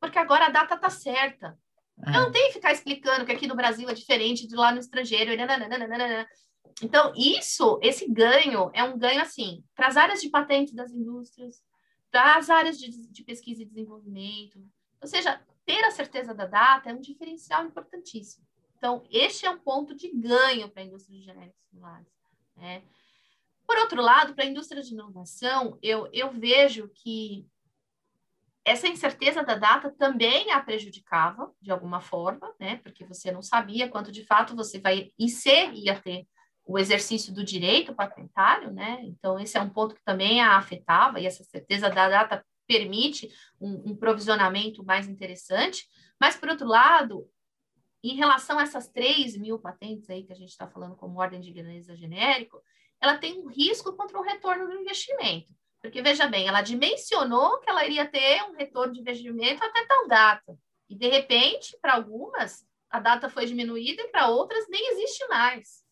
porque 0.00 0.18
agora 0.18 0.46
a 0.46 0.50
data 0.50 0.74
está 0.74 0.90
certa. 0.90 1.58
É. 2.06 2.10
Eu 2.10 2.24
não 2.24 2.32
tenho 2.32 2.48
que 2.48 2.54
ficar 2.54 2.72
explicando 2.72 3.24
que 3.24 3.32
aqui 3.32 3.46
no 3.46 3.54
Brasil 3.54 3.88
é 3.88 3.94
diferente 3.94 4.46
de 4.46 4.54
lá 4.54 4.70
no 4.70 4.78
estrangeiro. 4.78 5.30
Então, 6.82 7.12
isso, 7.16 7.78
esse 7.82 8.06
ganho, 8.10 8.70
é 8.74 8.82
um 8.84 8.98
ganho 8.98 9.22
assim, 9.22 9.64
para 9.74 9.86
as 9.86 9.96
áreas 9.96 10.20
de 10.20 10.28
patente 10.28 10.74
das 10.74 10.90
indústrias, 10.90 11.62
para 12.10 12.36
as 12.36 12.50
áreas 12.50 12.78
de, 12.78 12.90
de 12.90 13.24
pesquisa 13.24 13.62
e 13.62 13.66
desenvolvimento. 13.66 14.58
Ou 15.00 15.08
seja, 15.08 15.40
ter 15.64 15.84
a 15.84 15.90
certeza 15.90 16.34
da 16.34 16.46
data 16.46 16.90
é 16.90 16.94
um 16.94 17.00
diferencial 17.00 17.64
importantíssimo. 17.64 18.44
Então, 18.76 19.02
este 19.10 19.46
é 19.46 19.50
um 19.50 19.58
ponto 19.58 19.94
de 19.94 20.10
ganho 20.10 20.68
para 20.68 20.82
a 20.82 20.84
indústria 20.84 21.18
de 21.18 21.24
genéricos 21.24 21.64
similares. 21.70 22.06
Né? 22.56 22.82
Por 23.66 23.76
outro 23.78 24.00
lado, 24.02 24.34
para 24.34 24.44
a 24.44 24.48
indústria 24.48 24.82
de 24.82 24.92
inovação, 24.92 25.78
eu, 25.82 26.08
eu 26.12 26.30
vejo 26.30 26.88
que 26.94 27.46
essa 28.64 28.88
incerteza 28.88 29.42
da 29.42 29.56
data 29.56 29.90
também 29.90 30.50
a 30.50 30.60
prejudicava 30.60 31.52
de 31.60 31.70
alguma 31.70 32.00
forma, 32.00 32.54
né? 32.58 32.76
Porque 32.76 33.04
você 33.04 33.30
não 33.30 33.42
sabia 33.42 33.88
quanto 33.88 34.10
de 34.10 34.24
fato 34.24 34.56
você 34.56 34.80
vai 34.80 35.12
e 35.18 35.28
se 35.28 35.70
ia 35.72 36.00
ter 36.00 36.26
o 36.66 36.78
exercício 36.78 37.32
do 37.32 37.44
direito 37.44 37.94
patentário, 37.94 38.72
né? 38.72 39.00
Então 39.02 39.38
esse 39.38 39.58
é 39.58 39.60
um 39.60 39.68
ponto 39.68 39.94
que 39.94 40.02
também 40.02 40.40
a 40.40 40.56
afetava 40.56 41.20
e 41.20 41.26
essa 41.26 41.44
certeza 41.44 41.90
da 41.90 42.08
data 42.08 42.44
permite 42.66 43.30
um, 43.60 43.90
um 43.90 43.96
provisionamento 43.96 44.82
mais 44.82 45.06
interessante. 45.06 45.86
Mas 46.18 46.34
por 46.34 46.48
outro 46.48 46.66
lado, 46.66 47.28
em 48.02 48.14
relação 48.14 48.58
a 48.58 48.62
essas 48.62 48.88
3 48.88 49.36
mil 49.36 49.58
patentes 49.58 50.08
aí 50.08 50.24
que 50.24 50.32
a 50.32 50.36
gente 50.36 50.50
está 50.50 50.66
falando 50.66 50.96
como 50.96 51.18
ordem 51.18 51.40
de 51.40 51.52
grandeza 51.52 51.94
genérico, 51.94 52.62
ela 53.04 53.18
tem 53.18 53.38
um 53.38 53.48
risco 53.48 53.92
contra 53.92 54.18
o 54.18 54.22
retorno 54.22 54.66
do 54.66 54.80
investimento. 54.80 55.52
Porque, 55.80 56.00
veja 56.00 56.26
bem, 56.26 56.48
ela 56.48 56.62
dimensionou 56.62 57.58
que 57.60 57.68
ela 57.68 57.84
iria 57.84 58.06
ter 58.06 58.42
um 58.44 58.54
retorno 58.54 58.94
de 58.94 59.00
investimento 59.00 59.62
até 59.62 59.84
tal 59.84 60.08
data. 60.08 60.58
E, 60.88 60.96
de 60.96 61.08
repente, 61.08 61.76
para 61.82 61.94
algumas, 61.94 62.66
a 62.88 62.98
data 62.98 63.28
foi 63.28 63.44
diminuída 63.44 64.02
e 64.02 64.08
para 64.08 64.28
outras 64.28 64.66
nem 64.68 64.92
existe 64.92 65.26
mais. 65.28 65.84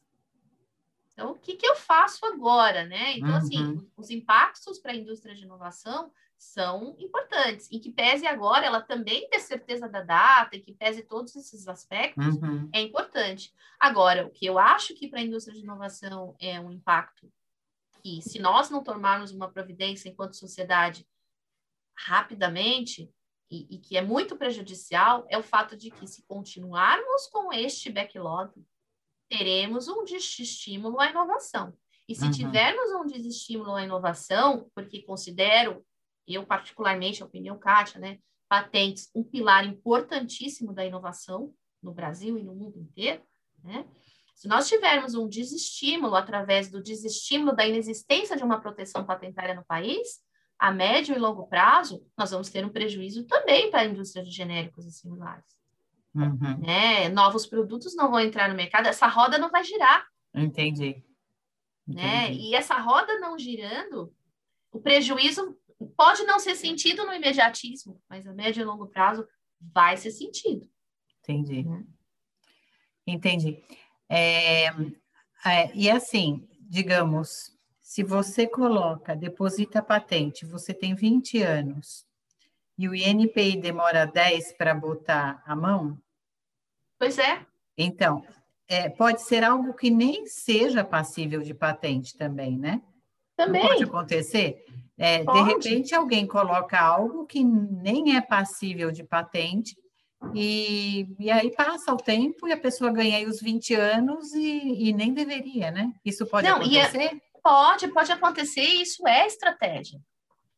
Então, 1.12 1.33
o 1.33 1.38
que, 1.38 1.57
que 1.57 1.66
eu 1.66 1.77
faço 1.77 2.25
agora, 2.25 2.87
né? 2.87 3.18
Então, 3.18 3.37
assim, 3.37 3.62
uhum. 3.62 3.77
assim, 3.77 3.90
os 3.98 4.11
impactos 4.11 4.79
para 4.79 4.92
a 4.92 4.96
indústria 4.96 5.35
de 5.35 5.42
inovação 5.42 6.11
são 6.42 6.96
importantes. 6.98 7.68
E 7.70 7.78
que 7.78 7.92
pese 7.92 8.26
agora 8.26 8.66
ela 8.66 8.81
também 8.81 9.28
ter 9.28 9.38
certeza 9.38 9.88
da 9.88 10.02
data, 10.02 10.57
e 10.57 10.61
que 10.61 10.74
pese 10.74 11.02
todos 11.02 11.35
esses 11.37 11.68
aspectos, 11.68 12.37
uhum. 12.37 12.68
é 12.72 12.81
importante. 12.81 13.55
Agora, 13.78 14.26
o 14.26 14.31
que 14.31 14.44
eu 14.44 14.59
acho 14.59 14.94
que 14.94 15.09
para 15.09 15.20
a 15.20 15.22
indústria 15.22 15.55
de 15.55 15.62
inovação 15.62 16.35
é 16.40 16.61
um 16.61 16.72
impacto 16.72 17.33
que, 18.02 18.20
se 18.20 18.40
nós 18.40 18.68
não 18.70 18.83
tomarmos 18.83 19.31
uma 19.31 19.50
providência 19.50 20.09
enquanto 20.09 20.37
sociedade 20.37 21.07
rapidamente, 21.96 23.09
e, 23.48 23.76
e, 23.76 23.78
que 23.78 23.96
é 23.96 24.02
muito 24.02 24.37
prejudicial, 24.37 25.24
é 25.28 25.38
o 25.38 25.42
fato 25.42 25.76
de 25.76 25.90
que, 25.90 26.07
se 26.07 26.24
continuarmos 26.24 27.26
com 27.28 27.52
este 27.52 27.90
backlog, 27.90 28.50
teremos 29.28 29.87
um 29.87 30.05
desestímulo 30.05 30.98
à 30.98 31.11
inovação. 31.11 31.72
E 32.09 32.14
se 32.14 32.24
uhum. 32.24 32.31
tivermos 32.31 32.90
um 32.92 33.07
desestímulo 33.07 33.74
à 33.74 33.85
inovação, 33.85 34.68
porque 34.74 35.02
considero, 35.02 35.85
eu 36.29 36.45
particularmente, 36.47 37.23
a 37.23 37.27
opinião 37.27 37.59
Kátia, 37.59 38.01
né, 38.01 38.19
patentes 38.49 39.11
um 39.15 39.25
pilar 39.25 39.65
importantíssimo 39.65 40.73
da 40.73 40.85
inovação 40.85 41.55
no 41.83 41.93
Brasil 41.93 42.39
e 42.39 42.43
no 42.43 42.55
mundo 42.55 42.79
inteiro, 42.79 43.23
né? 43.65 43.87
Se 44.35 44.49
nós 44.49 44.69
tivermos 44.69 45.15
um 45.15 45.29
desestímulo 45.29 46.17
através 46.17 46.71
do 46.71 46.83
desestímulo 46.83 47.55
da 47.55 47.67
inexistência 47.67 48.37
de 48.37 48.43
uma 48.43 48.61
proteção 48.61 49.05
patentária 49.05 49.55
no 49.55 49.65
país, 49.65 50.21
a 50.59 50.71
médio 50.71 51.15
e 51.15 51.19
longo 51.19 51.47
prazo, 51.47 52.05
nós 52.17 52.31
vamos 52.31 52.49
ter 52.49 52.65
um 52.65 52.69
prejuízo 52.69 53.25
também 53.25 53.71
para 53.71 53.81
a 53.81 53.85
indústria 53.85 54.25
de 54.25 54.31
genéricos 54.31 54.87
e 54.87 54.93
similares. 54.93 55.45
Uhum. 56.15 56.59
Né? 56.59 57.09
Novos 57.09 57.47
produtos 57.47 57.95
não 57.97 58.11
vão 58.11 58.21
entrar 58.21 58.49
no 58.49 58.55
mercado, 58.55 58.87
essa 58.87 59.07
roda 59.07 59.39
não 59.39 59.51
vai 59.51 59.65
girar. 59.65 60.07
Entendi. 60.35 61.03
Né? 61.87 61.95
Entendi. 61.95 62.03
Né? 62.07 62.33
E 62.35 62.55
essa 62.55 62.79
roda 62.79 63.19
não 63.19 63.39
girando, 63.39 64.15
o 64.71 64.81
prejuízo 64.81 65.57
pode 65.97 66.25
não 66.25 66.38
ser 66.38 66.55
sentido 66.55 67.05
no 67.05 67.12
imediatismo, 67.12 68.01
mas 68.09 68.27
a 68.27 68.33
médio 68.33 68.61
e 68.61 68.64
longo 68.64 68.87
prazo 68.87 69.27
vai 69.61 69.97
ser 69.97 70.11
sentido. 70.11 70.68
Entendi. 71.21 71.62
Né? 71.64 71.85
Entendi. 73.07 73.62
É, 74.09 74.66
é, 75.45 75.75
e 75.75 75.90
assim, 75.90 76.49
digamos, 76.61 77.57
se 77.81 78.03
você 78.03 78.47
coloca, 78.47 79.14
deposita 79.14 79.81
a 79.81 79.83
patente, 79.83 80.47
você 80.47 80.73
tem 80.73 80.95
20 80.95 81.42
anos, 81.42 82.07
e 82.79 82.88
o 82.88 82.95
INPI 82.95 83.61
demora 83.61 84.07
10 84.07 84.55
para 84.55 84.75
botar 84.75 85.42
a 85.47 85.55
mão? 85.55 85.99
Pois 86.99 87.18
é. 87.18 87.45
Então, 87.77 88.25
é, 88.66 88.88
pode 88.88 89.23
ser 89.23 89.45
algo 89.45 89.75
que 89.75 89.90
nem 89.90 90.27
seja 90.27 90.83
passível 90.83 91.42
de 91.42 91.53
patente 91.53 92.16
também, 92.16 92.59
né? 92.59 92.83
Também. 93.37 93.62
Não 93.62 93.68
pode 93.68 93.85
acontecer? 93.85 94.64
É. 94.98 95.24
De 95.24 95.42
repente, 95.42 95.94
alguém 95.94 96.26
coloca 96.26 96.78
algo 96.78 97.26
que 97.26 97.42
nem 97.42 98.16
é 98.16 98.20
passível 98.20 98.90
de 98.90 99.02
patente 99.02 99.74
e, 100.35 101.09
e 101.18 101.31
aí 101.31 101.50
passa 101.50 101.92
o 101.92 101.96
tempo 101.96 102.46
e 102.46 102.52
a 102.52 102.61
pessoa 102.61 102.92
ganha 102.92 103.16
aí 103.16 103.26
os 103.26 103.40
20 103.40 103.74
anos 103.74 104.33
e, 104.33 104.88
e 104.88 104.92
nem 104.92 105.12
deveria, 105.12 105.70
né? 105.70 105.92
Isso 106.05 106.24
pode 106.26 106.46
Não, 106.46 106.59
é 106.59 106.81
acontecer? 106.81 107.22
pode, 107.42 107.88
pode 107.88 108.12
acontecer 108.12 108.62
isso 108.62 109.07
é 109.07 109.26
estratégia. 109.26 110.00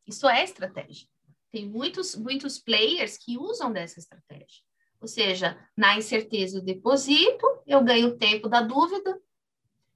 Isso 0.07 0.29
é 0.29 0.45
estratégia. 0.45 1.09
Tem 1.51 1.67
muitos, 1.67 2.15
muitos 2.15 2.59
players 2.59 3.17
que 3.17 3.39
usam 3.39 3.73
dessa 3.73 3.99
estratégia. 3.99 4.63
Ou 5.01 5.09
seja, 5.09 5.59
na 5.77 5.97
incerteza 5.97 6.59
eu 6.59 6.63
deposito, 6.63 7.47
eu 7.67 7.83
ganho 7.83 8.09
o 8.09 8.17
tempo 8.17 8.49
da 8.49 8.61
dúvida, 8.61 9.19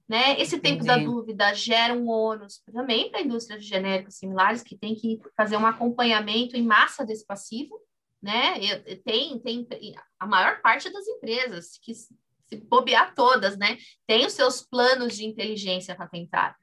né? 0.09 0.41
Esse 0.41 0.59
tempo 0.59 0.83
Entendi. 0.83 0.87
da 0.87 0.97
dúvida 0.97 1.53
gera 1.53 1.93
um 1.93 2.09
ônus 2.09 2.63
também 2.73 3.11
para 3.11 3.19
a 3.19 3.23
indústria 3.23 3.59
de 3.59 3.65
genéricos 3.65 4.15
similares, 4.15 4.63
que 4.63 4.75
tem 4.75 4.95
que 4.95 5.21
fazer 5.37 5.55
um 5.55 5.67
acompanhamento 5.67 6.57
em 6.57 6.63
massa 6.63 7.05
desse 7.05 7.23
passivo, 7.23 7.79
né? 8.19 8.55
Tem, 9.05 9.37
tem 9.39 9.67
a 10.19 10.25
maior 10.25 10.61
parte 10.61 10.91
das 10.91 11.07
empresas 11.07 11.77
que 11.79 11.93
se 11.93 12.17
bobear 12.67 13.13
todas, 13.13 13.55
né? 13.55 13.77
Tem 14.07 14.25
os 14.25 14.33
seus 14.33 14.63
planos 14.63 15.15
de 15.15 15.25
inteligência 15.25 15.95
patentária, 15.95 16.55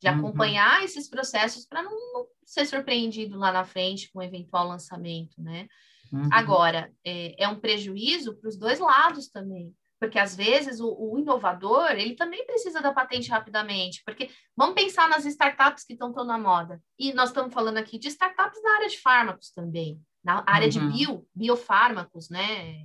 de 0.00 0.08
uhum. 0.08 0.18
acompanhar 0.18 0.84
esses 0.84 1.08
processos 1.08 1.66
para 1.66 1.82
não, 1.82 1.90
não, 2.12 2.26
ser 2.46 2.64
surpreendido 2.66 3.36
lá 3.36 3.50
na 3.50 3.64
frente 3.64 4.12
com 4.12 4.20
um 4.20 4.22
eventual 4.22 4.68
lançamento, 4.68 5.42
né? 5.42 5.66
Uhum. 6.12 6.28
Agora, 6.30 6.92
é, 7.04 7.42
é, 7.42 7.48
um 7.48 7.58
prejuízo 7.58 8.36
para 8.36 8.48
os 8.48 8.56
dois 8.56 8.78
lados 8.78 9.28
também, 9.28 9.74
porque 10.02 10.18
às 10.18 10.34
vezes 10.34 10.80
o, 10.80 10.92
o, 10.98 11.16
inovador 11.16 11.92
ele 11.92 12.16
também 12.16 12.44
precisa 12.44 12.80
da 12.80 12.92
patente 12.92 13.30
rapidamente, 13.30 14.02
porque 14.04 14.30
vamos 14.56 14.74
pensar 14.74 15.08
nas 15.08 15.24
startups 15.24 15.84
que 15.84 15.92
estão 15.92 16.12
tão 16.12 16.24
na 16.24 16.36
moda, 16.36 16.82
e 16.98 17.12
nós 17.12 17.28
estamos 17.28 17.54
falando 17.54 17.76
aqui 17.76 18.00
de 18.00 18.08
startups 18.08 18.60
na 18.64 18.74
área 18.74 18.88
de 18.88 18.98
fármacos 18.98 19.52
também, 19.52 20.02
na 20.24 20.42
área 20.44 20.66
uhum. 20.66 20.70
de 20.70 20.80
bio, 20.80 21.28
biofármacos, 21.32 22.28
né? 22.28 22.84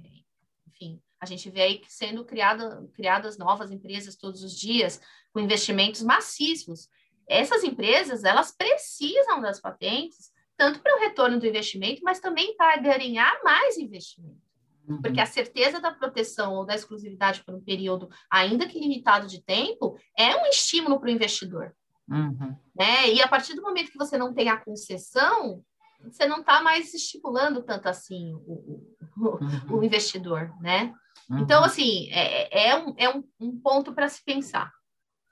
Enfim, 0.67 1.01
a 1.19 1.25
gente 1.25 1.49
vê 1.49 1.61
aí 1.61 1.81
sendo 1.87 2.23
criada, 2.23 2.87
criadas 2.93 3.35
novas 3.35 3.71
empresas 3.71 4.15
todos 4.15 4.43
os 4.43 4.55
dias, 4.55 5.01
com 5.33 5.39
investimentos 5.39 6.03
maciços. 6.03 6.87
Essas 7.27 7.63
empresas, 7.63 8.23
elas 8.23 8.55
precisam 8.55 9.41
das 9.41 9.59
patentes, 9.59 10.31
tanto 10.55 10.79
para 10.81 10.95
o 10.95 10.99
retorno 10.99 11.39
do 11.39 11.47
investimento, 11.47 12.03
mas 12.03 12.19
também 12.19 12.55
para 12.55 12.77
ganhar 12.77 13.41
mais 13.43 13.75
investimento. 13.75 14.46
Uhum. 14.87 15.01
Porque 15.01 15.19
a 15.19 15.25
certeza 15.25 15.81
da 15.81 15.91
proteção 15.91 16.53
ou 16.53 16.65
da 16.65 16.73
exclusividade 16.73 17.43
por 17.43 17.53
um 17.53 17.61
período, 17.61 18.09
ainda 18.31 18.67
que 18.67 18.79
limitado 18.79 19.27
de 19.27 19.43
tempo, 19.43 19.97
é 20.17 20.35
um 20.35 20.45
estímulo 20.45 20.99
para 20.99 21.07
o 21.07 21.11
investidor. 21.11 21.75
Uhum. 22.09 22.55
Né? 22.73 23.13
E 23.13 23.21
a 23.21 23.27
partir 23.27 23.53
do 23.53 23.61
momento 23.61 23.91
que 23.91 23.97
você 23.97 24.17
não 24.17 24.33
tem 24.33 24.47
a 24.47 24.57
concessão, 24.57 25.63
você 26.01 26.25
não 26.25 26.39
está 26.39 26.61
mais 26.61 26.93
estimulando 26.93 27.61
tanto 27.61 27.89
assim 27.89 28.33
o, 28.45 28.85
o, 29.17 29.21
uhum. 29.21 29.79
o 29.79 29.83
investidor, 29.83 30.53
né? 30.61 30.93
Uhum. 31.29 31.39
Então, 31.39 31.63
assim, 31.63 32.09
é, 32.11 32.69
é, 32.69 32.77
um, 32.77 32.93
é 32.97 33.09
um, 33.09 33.23
um 33.39 33.59
ponto 33.59 33.93
para 33.93 34.07
se 34.07 34.23
pensar. 34.23 34.71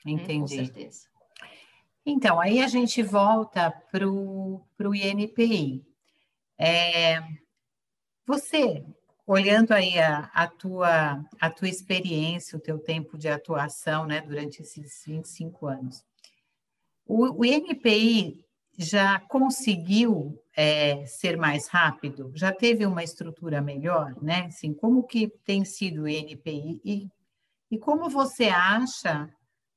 Entendi. 0.06 0.58
Né? 0.58 0.68
Com 0.68 0.74
certeza. 0.74 1.08
Então, 2.06 2.40
aí 2.40 2.62
a 2.62 2.68
gente 2.68 3.02
volta 3.02 3.72
para 3.92 4.08
o 4.08 4.62
INPI. 4.80 5.84
É, 6.58 7.22
você, 8.28 8.86
olhando 9.26 9.72
aí 9.72 9.98
a, 10.00 10.30
a, 10.34 10.48
tua, 10.48 11.24
a 11.40 11.50
tua 11.50 11.68
experiência, 11.68 12.58
o 12.58 12.62
teu 12.62 12.78
tempo 12.78 13.18
de 13.18 13.28
atuação 13.28 14.06
né, 14.06 14.22
durante 14.22 14.62
esses 14.62 15.04
25 15.06 15.68
anos, 15.68 16.04
o, 17.06 17.42
o 17.42 17.46
INPI 17.46 18.44
já 18.78 19.20
conseguiu 19.20 20.38
é, 20.56 21.06
ser 21.06 21.38
mais 21.38 21.68
rápido? 21.68 22.32
Já 22.36 22.52
teve 22.52 22.86
uma 22.86 23.04
estrutura 23.04 23.62
melhor, 23.62 24.14
né? 24.22 24.46
Assim, 24.48 24.74
como 24.74 25.04
que 25.04 25.30
tem 25.46 25.64
sido 25.64 26.04
o 26.04 26.08
NPI 26.08 26.82
e, 26.84 27.08
e 27.72 27.78
como 27.78 28.10
você 28.10 28.46
acha, 28.46 29.30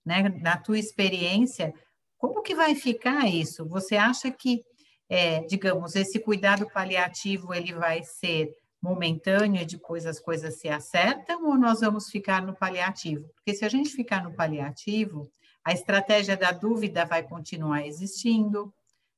né, 0.05 0.29
na 0.41 0.57
tua 0.57 0.79
experiência, 0.79 1.73
como 2.17 2.43
que 2.43 2.55
vai 2.55 2.75
ficar 2.75 3.29
isso? 3.29 3.65
Você 3.69 3.97
acha 3.97 4.31
que 4.31 4.65
é, 5.09 5.41
digamos, 5.45 5.97
esse 5.97 6.19
cuidado 6.19 6.69
paliativo 6.69 7.55
ele 7.55 7.73
vai 7.73 8.03
ser 8.03 8.53
momentâneo 8.81 9.61
e 9.61 9.67
depois 9.67 10.07
as 10.07 10.21
coisas 10.21 10.61
se 10.61 10.69
acertam 10.69 11.47
ou 11.47 11.57
nós 11.57 11.81
vamos 11.81 12.11
ficar 12.11 12.43
no 12.43 12.55
paliativo? 12.55 13.29
Porque 13.35 13.55
se 13.55 13.64
a 13.64 13.69
gente 13.69 13.91
ficar 13.91 14.23
no 14.23 14.35
paliativo, 14.35 15.31
a 15.64 15.73
estratégia 15.73 16.37
da 16.37 16.53
dúvida 16.53 17.05
vai 17.05 17.23
continuar 17.23 17.87
existindo, 17.87 18.73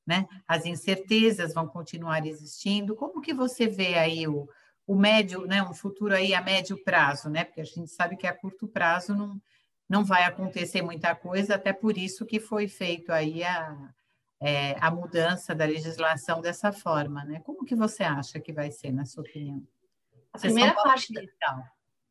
né? 0.06 0.26
As 0.48 0.66
incertezas 0.66 1.54
vão 1.54 1.68
continuar 1.68 2.26
existindo. 2.26 2.96
Como 2.96 3.20
que 3.20 3.32
você 3.32 3.68
vê 3.68 3.94
aí 3.94 4.26
o, 4.26 4.48
o 4.86 4.96
médio, 4.96 5.46
né, 5.46 5.62
um 5.62 5.74
futuro 5.74 6.14
aí 6.14 6.34
a 6.34 6.42
médio 6.42 6.82
prazo, 6.82 7.28
né? 7.28 7.44
Porque 7.44 7.60
a 7.60 7.64
gente 7.64 7.90
sabe 7.90 8.16
que 8.16 8.26
a 8.26 8.34
curto 8.34 8.66
prazo 8.66 9.14
não, 9.14 9.40
não 9.88 10.04
vai 10.04 10.24
acontecer 10.24 10.82
muita 10.82 11.14
coisa, 11.14 11.54
até 11.54 11.72
por 11.72 11.96
isso 11.96 12.26
que 12.26 12.40
foi 12.40 12.66
feito 12.66 13.12
aí 13.12 13.44
a, 13.44 13.92
é, 14.40 14.76
a 14.80 14.90
mudança 14.90 15.54
da 15.54 15.64
legislação 15.64 16.40
dessa 16.40 16.72
forma, 16.72 17.24
né? 17.24 17.40
Como 17.40 17.64
que 17.64 17.74
você 17.74 18.02
acha 18.02 18.40
que 18.40 18.52
vai 18.52 18.70
ser, 18.70 18.92
na 18.92 19.04
sua 19.04 19.22
opinião? 19.22 19.66
A 20.32 20.38
primeira 20.38 20.74
parte 20.74 21.12
da... 21.12 21.22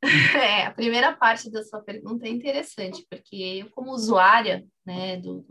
é, 0.39 0.65
a 0.67 0.71
primeira 0.71 1.15
parte 1.15 1.49
da 1.49 1.63
sua 1.63 1.81
pergunta 1.81 2.25
é 2.25 2.29
interessante, 2.29 3.05
porque 3.09 3.35
eu, 3.35 3.69
como 3.71 3.91
usuária 3.91 4.65
né, 4.85 5.17
do, 5.17 5.41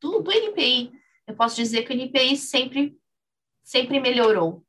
do, 0.00 0.20
do 0.20 0.32
NPI, 0.32 0.92
eu 1.26 1.34
posso 1.34 1.56
dizer 1.56 1.84
que 1.84 1.92
o 1.92 1.96
NPI 1.96 2.36
sempre, 2.36 2.98
sempre 3.62 4.00
melhorou. 4.00 4.64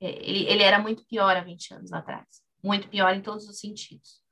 É, 0.00 0.08
ele, 0.26 0.46
ele 0.48 0.62
era 0.62 0.78
muito 0.78 1.04
pior 1.06 1.36
há 1.36 1.40
20 1.40 1.74
anos 1.74 1.92
atrás, 1.92 2.26
muito 2.62 2.88
pior 2.88 3.14
em 3.14 3.20
todos 3.20 3.48
os 3.48 3.58
sentidos 3.58 4.22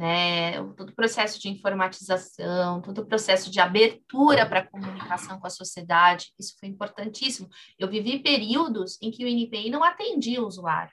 né? 0.00 0.52
Todo 0.78 0.88
o 0.88 0.94
processo 0.94 1.38
de 1.38 1.50
informatização, 1.50 2.80
todo 2.80 3.02
o 3.02 3.06
processo 3.06 3.50
de 3.50 3.60
abertura 3.60 4.46
para 4.46 4.66
comunicação 4.66 5.38
com 5.38 5.46
a 5.46 5.50
sociedade, 5.50 6.32
isso 6.38 6.56
foi 6.58 6.70
importantíssimo. 6.70 7.50
Eu 7.78 7.86
vivi 7.86 8.18
períodos 8.18 8.96
em 9.02 9.10
que 9.10 9.22
o 9.22 9.28
NPI 9.28 9.68
não 9.68 9.84
atendia 9.84 10.40
o 10.40 10.46
usuário. 10.46 10.90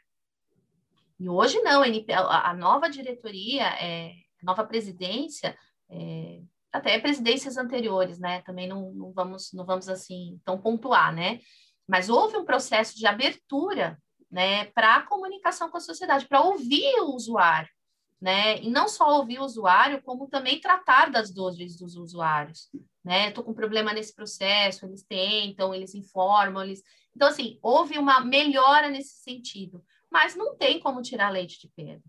E 1.18 1.30
hoje 1.30 1.58
não, 1.62 1.84
a 1.84 2.54
nova 2.54 2.90
diretoria, 2.90 3.64
é, 3.82 4.12
a 4.42 4.46
nova 4.46 4.66
presidência, 4.66 5.58
é, 5.90 6.42
até 6.70 7.00
presidências 7.00 7.56
anteriores, 7.56 8.20
né? 8.20 8.42
Também 8.42 8.68
não, 8.68 8.92
não, 8.92 9.14
vamos, 9.14 9.54
não 9.54 9.66
vamos 9.66 9.88
assim 9.88 10.38
tão 10.44 10.60
pontuar, 10.60 11.16
né? 11.16 11.40
Mas 11.88 12.10
houve 12.10 12.36
um 12.36 12.44
processo 12.44 12.98
de 12.98 13.08
abertura, 13.08 13.98
né, 14.30 14.66
para 14.66 14.98
a 14.98 15.04
comunicação 15.04 15.70
com 15.70 15.78
a 15.78 15.80
sociedade, 15.80 16.28
para 16.28 16.42
ouvir 16.42 17.00
o 17.00 17.16
usuário 17.16 17.70
né? 18.22 18.60
E 18.62 18.70
não 18.70 18.88
só 18.88 19.18
ouvir 19.18 19.40
o 19.40 19.44
usuário, 19.44 20.02
como 20.02 20.28
também 20.28 20.60
tratar 20.60 21.12
das 21.12 21.32
dores 21.32 21.78
dos 21.78 21.96
usuários, 21.96 22.70
né? 23.04 23.30
Estou 23.30 23.44
com 23.44 23.54
problema 23.54 23.94
nesse 23.94 24.14
processo, 24.14 24.86
eles 24.86 25.04
tentam, 25.04 25.74
eles 25.74 25.94
informam, 25.94 26.64
eles... 26.64 26.84
Então, 27.16 27.28
assim, 27.28 27.58
houve 27.62 27.98
uma 27.98 28.20
melhora 28.22 28.90
nesse 28.90 29.22
sentido, 29.24 29.84
mas 30.10 30.36
não 30.36 30.56
tem 30.56 30.80
como 30.80 31.02
tirar 31.02 31.30
leite 31.30 31.60
de 31.60 31.70
pedra. 31.70 32.04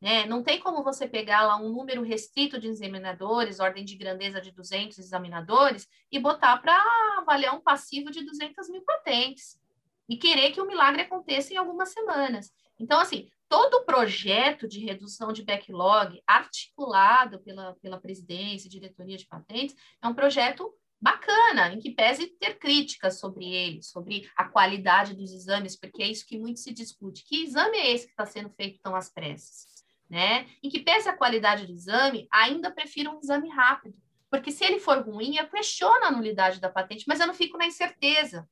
Né? 0.00 0.26
Não 0.26 0.44
tem 0.44 0.60
como 0.60 0.84
você 0.84 1.08
pegar 1.08 1.44
lá 1.44 1.56
um 1.56 1.70
número 1.72 2.02
restrito 2.02 2.60
de 2.60 2.68
examinadores, 2.68 3.58
ordem 3.58 3.84
de 3.84 3.96
grandeza 3.96 4.40
de 4.40 4.52
200 4.52 4.96
examinadores, 4.98 5.88
e 6.10 6.20
botar 6.20 6.56
para 6.58 6.76
avaliar 7.18 7.54
um 7.54 7.60
passivo 7.60 8.10
de 8.10 8.24
200 8.24 8.68
mil 8.70 8.82
patentes 8.82 9.60
e 10.08 10.16
querer 10.16 10.52
que 10.52 10.60
o 10.60 10.66
milagre 10.66 11.02
aconteça 11.02 11.52
em 11.52 11.56
algumas 11.56 11.90
semanas. 11.90 12.52
Então, 12.78 13.00
assim, 13.00 13.28
todo 13.48 13.74
o 13.74 13.84
projeto 13.84 14.68
de 14.68 14.80
redução 14.80 15.32
de 15.32 15.42
backlog 15.42 16.22
articulado 16.26 17.40
pela, 17.40 17.74
pela 17.76 18.00
presidência 18.00 18.66
e 18.66 18.70
diretoria 18.70 19.16
de 19.16 19.26
patentes 19.26 19.74
é 20.02 20.06
um 20.06 20.14
projeto 20.14 20.72
bacana, 21.00 21.72
em 21.72 21.78
que 21.78 21.90
pese 21.90 22.26
ter 22.26 22.58
críticas 22.58 23.18
sobre 23.18 23.46
ele, 23.46 23.82
sobre 23.82 24.28
a 24.36 24.44
qualidade 24.44 25.14
dos 25.14 25.32
exames, 25.32 25.76
porque 25.76 26.02
é 26.02 26.08
isso 26.08 26.26
que 26.26 26.38
muito 26.38 26.60
se 26.60 26.72
discute. 26.72 27.24
Que 27.24 27.44
exame 27.44 27.78
é 27.78 27.92
esse 27.92 28.06
que 28.06 28.12
está 28.12 28.26
sendo 28.26 28.50
feito 28.50 28.80
tão 28.82 28.94
às 28.94 29.08
pressas? 29.08 29.66
Né? 30.10 30.48
Em 30.62 30.68
que 30.68 30.80
pese 30.80 31.08
a 31.08 31.16
qualidade 31.16 31.66
do 31.66 31.72
exame, 31.72 32.26
ainda 32.30 32.70
prefiro 32.70 33.12
um 33.12 33.20
exame 33.20 33.48
rápido, 33.48 33.96
porque 34.30 34.50
se 34.50 34.64
ele 34.64 34.80
for 34.80 34.98
ruim, 35.02 35.36
eu 35.36 35.48
questiono 35.48 36.04
a 36.04 36.10
nulidade 36.10 36.60
da 36.60 36.68
patente, 36.68 37.04
mas 37.06 37.20
eu 37.20 37.26
não 37.26 37.34
fico 37.34 37.56
na 37.56 37.66
incerteza. 37.66 38.48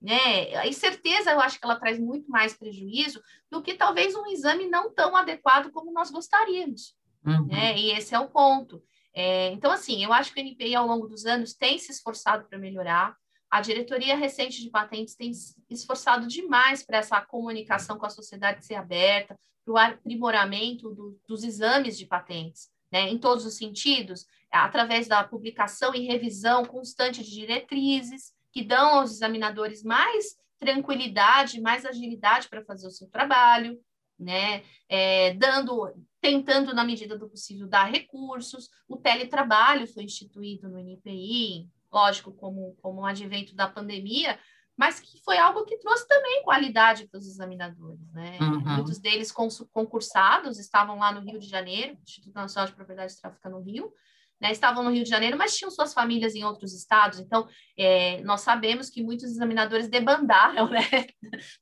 Né? 0.00 0.54
A 0.56 0.66
incerteza, 0.66 1.30
eu 1.30 1.40
acho 1.40 1.58
que 1.58 1.64
ela 1.64 1.80
traz 1.80 1.98
muito 1.98 2.30
mais 2.30 2.54
prejuízo 2.54 3.20
do 3.50 3.62
que 3.62 3.74
talvez 3.74 4.14
um 4.14 4.26
exame 4.26 4.68
não 4.68 4.92
tão 4.92 5.16
adequado 5.16 5.70
como 5.70 5.92
nós 5.92 6.10
gostaríamos. 6.10 6.94
Uhum. 7.24 7.46
Né? 7.46 7.76
E 7.78 7.90
esse 7.92 8.14
é 8.14 8.20
o 8.20 8.28
ponto. 8.28 8.82
É, 9.14 9.50
então, 9.52 9.70
assim, 9.70 10.04
eu 10.04 10.12
acho 10.12 10.32
que 10.32 10.40
o 10.40 10.44
NPI, 10.44 10.74
ao 10.74 10.86
longo 10.86 11.08
dos 11.08 11.24
anos, 11.24 11.54
tem 11.54 11.78
se 11.78 11.90
esforçado 11.90 12.46
para 12.46 12.58
melhorar. 12.58 13.16
A 13.50 13.62
diretoria 13.62 14.14
recente 14.14 14.62
de 14.62 14.68
patentes 14.68 15.14
tem 15.14 15.32
se 15.32 15.56
esforçado 15.70 16.26
demais 16.26 16.84
para 16.84 16.98
essa 16.98 17.20
comunicação 17.22 17.96
com 17.96 18.04
a 18.04 18.10
sociedade 18.10 18.64
ser 18.64 18.74
aberta, 18.74 19.38
para 19.64 19.72
o 19.72 19.78
aprimoramento 19.78 20.90
do, 20.90 21.18
dos 21.26 21.42
exames 21.42 21.96
de 21.96 22.04
patentes, 22.04 22.68
né, 22.92 23.08
em 23.08 23.18
todos 23.18 23.46
os 23.46 23.56
sentidos, 23.56 24.26
através 24.50 25.08
da 25.08 25.24
publicação 25.24 25.94
e 25.94 26.06
revisão 26.06 26.64
constante 26.64 27.22
de 27.24 27.30
diretrizes, 27.30 28.32
que 28.56 28.64
dão 28.64 29.00
aos 29.00 29.12
examinadores 29.12 29.82
mais 29.82 30.34
tranquilidade, 30.58 31.60
mais 31.60 31.84
agilidade 31.84 32.48
para 32.48 32.64
fazer 32.64 32.86
o 32.86 32.90
seu 32.90 33.06
trabalho, 33.10 33.78
né? 34.18 34.62
É, 34.88 35.34
dando, 35.34 35.92
tentando, 36.22 36.72
na 36.72 36.82
medida 36.82 37.18
do 37.18 37.28
possível, 37.28 37.68
dar 37.68 37.84
recursos. 37.84 38.70
O 38.88 38.96
teletrabalho 38.96 39.86
foi 39.86 40.04
instituído 40.04 40.70
no 40.70 40.78
NPI, 40.78 41.68
lógico, 41.92 42.32
como, 42.32 42.74
como 42.80 43.02
um 43.02 43.04
advento 43.04 43.54
da 43.54 43.68
pandemia, 43.68 44.40
mas 44.74 45.00
que 45.00 45.22
foi 45.22 45.36
algo 45.36 45.66
que 45.66 45.76
trouxe 45.76 46.08
também 46.08 46.42
qualidade 46.42 47.06
para 47.08 47.18
os 47.18 47.26
examinadores, 47.26 48.10
né? 48.14 48.38
Uhum. 48.40 48.60
Muitos 48.76 48.98
deles 48.98 49.30
concursados 49.70 50.58
estavam 50.58 50.98
lá 50.98 51.12
no 51.12 51.20
Rio 51.20 51.38
de 51.38 51.46
Janeiro, 51.46 51.98
Instituto 52.02 52.34
Nacional 52.34 52.68
de 52.68 52.74
Propriedade 52.74 53.20
Tráfico 53.20 53.50
no 53.50 53.60
Rio, 53.60 53.92
né, 54.40 54.52
estavam 54.52 54.84
no 54.84 54.90
Rio 54.90 55.04
de 55.04 55.10
Janeiro, 55.10 55.36
mas 55.36 55.56
tinham 55.56 55.70
suas 55.70 55.94
famílias 55.94 56.34
em 56.34 56.44
outros 56.44 56.74
estados. 56.74 57.18
Então, 57.18 57.48
é, 57.78 58.20
nós 58.22 58.42
sabemos 58.42 58.90
que 58.90 59.02
muitos 59.02 59.30
examinadores 59.30 59.88
debandaram, 59.88 60.68
né? 60.70 60.80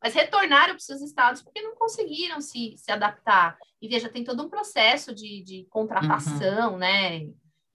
mas 0.03 0.15
retornaram 0.15 0.75
para 0.75 0.79
os 0.79 0.85
seus 0.85 1.01
estados 1.01 1.43
porque 1.43 1.63
não 1.63 1.75
conseguiram 1.77 2.41
se, 2.41 2.75
se 2.77 2.91
adaptar. 2.91 3.57
E 3.81 3.89
veja, 3.89 4.09
tem 4.09 4.25
todo 4.25 4.43
um 4.43 4.49
processo 4.49 5.15
de, 5.15 5.43
de 5.43 5.67
contratação, 5.71 6.73
uhum. 6.73 6.79
né? 6.79 7.27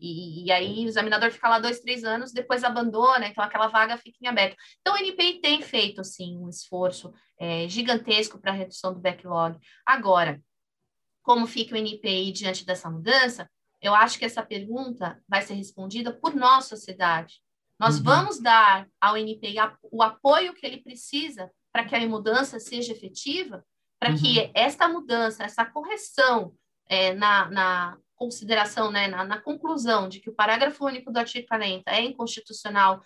E, 0.02 0.46
e, 0.46 0.52
aí 0.52 0.86
o 0.86 0.88
examinador 0.88 1.30
fica 1.30 1.50
lá 1.50 1.60
dois, 1.60 1.82
três 1.82 2.06
anos, 2.06 2.32
depois 2.32 2.64
abandona, 2.64 3.28
então 3.28 3.44
aquela 3.44 3.68
vaga 3.68 3.98
fica 3.98 4.18
em 4.22 4.28
aberto. 4.28 4.56
Então, 4.80 4.94
o 4.94 4.98
NPI 4.98 5.42
tem 5.42 5.62
feito, 5.62 6.00
assim, 6.00 6.38
um 6.38 6.48
esforço 6.48 7.14
é, 7.38 7.68
gigantesco 7.68 8.40
para 8.40 8.52
a 8.52 8.56
redução 8.56 8.94
do 8.94 9.02
backlog. 9.02 9.58
Agora, 9.86 10.42
como 11.22 11.46
fica 11.46 11.76
o 11.76 11.78
NPI 11.78 12.32
diante 12.32 12.66
dessa 12.66 12.90
mudança? 12.90 13.50
Eu 13.82 13.96
acho 13.96 14.20
que 14.20 14.26
essa 14.26 14.44
pergunta 14.44 15.22
vai 15.28 15.42
ser 15.42 15.54
respondida 15.54 16.14
por 16.14 16.36
nós, 16.36 16.66
sociedade. 16.66 17.42
Nós 17.80 17.98
uhum. 17.98 18.04
vamos 18.04 18.42
dar 18.42 18.88
ao 19.00 19.18
NPI 19.18 19.56
o 19.84 20.04
apoio 20.04 20.54
que 20.54 20.66
ele 20.66 20.82
precisa 20.82 21.50
para 21.72 21.86
que 21.86 21.96
a 21.96 22.08
mudança 22.08 22.60
seja 22.60 22.92
efetiva, 22.92 23.66
para 23.98 24.12
uhum. 24.12 24.18
que 24.18 24.52
esta 24.54 24.90
mudança, 24.90 25.44
essa 25.44 25.66
correção 25.66 26.54
é, 26.88 27.14
na, 27.14 27.50
na, 27.50 27.98
consideração, 28.16 28.92
né, 28.92 29.08
na, 29.08 29.24
na, 29.24 29.40
conclusão 29.40 30.10
de 30.10 30.20
que 30.20 30.30
o 30.30 30.36
parágrafo 30.36 30.86
único 30.86 31.10
do 31.10 31.18
artigo 31.18 31.48
40 31.48 31.90
é 31.90 32.02
inconstitucional, 32.02 33.02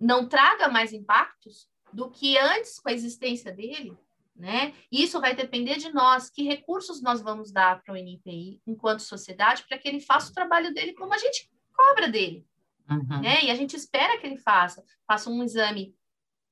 não 0.00 0.26
traga 0.26 0.68
mais 0.68 0.94
impactos 0.94 1.68
do 1.92 2.10
que 2.10 2.38
antes 2.38 2.80
com 2.80 2.88
a 2.88 2.92
existência 2.92 3.52
dele, 3.52 3.94
né? 4.38 4.72
Isso 4.90 5.20
vai 5.20 5.34
depender 5.34 5.76
de 5.76 5.92
nós, 5.92 6.30
que 6.30 6.44
recursos 6.44 7.02
nós 7.02 7.20
vamos 7.20 7.50
dar 7.50 7.82
para 7.82 7.92
o 7.92 7.96
NPI 7.96 8.62
enquanto 8.66 9.00
sociedade 9.00 9.64
para 9.68 9.76
que 9.76 9.88
ele 9.88 10.00
faça 10.00 10.30
o 10.30 10.34
trabalho 10.34 10.72
dele 10.72 10.94
como 10.94 11.12
a 11.12 11.18
gente 11.18 11.50
cobra 11.74 12.08
dele, 12.08 12.46
uhum. 12.88 13.20
né? 13.20 13.44
E 13.44 13.50
a 13.50 13.54
gente 13.54 13.74
espera 13.74 14.16
que 14.18 14.26
ele 14.26 14.38
faça, 14.38 14.84
faça 15.06 15.28
um 15.28 15.42
exame 15.42 15.94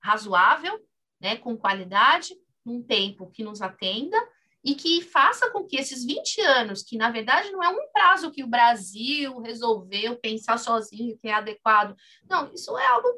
razoável, 0.03 0.85
né, 1.21 1.37
com 1.37 1.57
qualidade, 1.57 2.35
num 2.65 2.83
tempo 2.83 3.31
que 3.31 3.43
nos 3.43 3.63
atenda 3.63 4.17
e 4.63 4.75
que 4.75 5.01
faça 5.01 5.51
com 5.51 5.65
que 5.65 5.77
esses 5.77 6.05
20 6.05 6.41
anos, 6.41 6.83
que 6.83 6.99
na 6.99 7.11
verdade 7.11 7.51
não 7.53 7.63
é 7.63 7.69
um 7.69 7.89
prazo 7.93 8.33
que 8.33 8.43
o 8.43 8.49
Brasil 8.49 9.41
resolveu 9.41 10.17
pensar 10.17 10.59
sozinho 10.59 11.17
que 11.19 11.29
é 11.29 11.35
adequado, 11.35 11.97
não, 12.29 12.53
isso 12.53 12.77
é 12.77 12.87
algo 12.87 13.09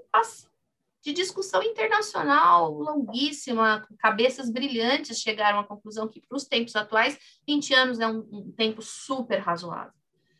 de 1.03 1.13
discussão 1.13 1.63
internacional 1.63 2.73
longuíssima, 2.73 3.87
cabeças 3.99 4.51
brilhantes 4.51 5.21
chegaram 5.21 5.61
à 5.61 5.65
conclusão 5.65 6.09
que, 6.09 6.21
para 6.21 6.37
os 6.37 6.45
tempos 6.45 6.75
atuais, 6.75 7.19
20 7.47 7.75
anos 7.75 8.01
é 8.01 8.07
um, 8.07 8.29
um 8.33 8.53
tempo 8.53 8.83
super 8.83 9.39
razoável, 9.39 9.93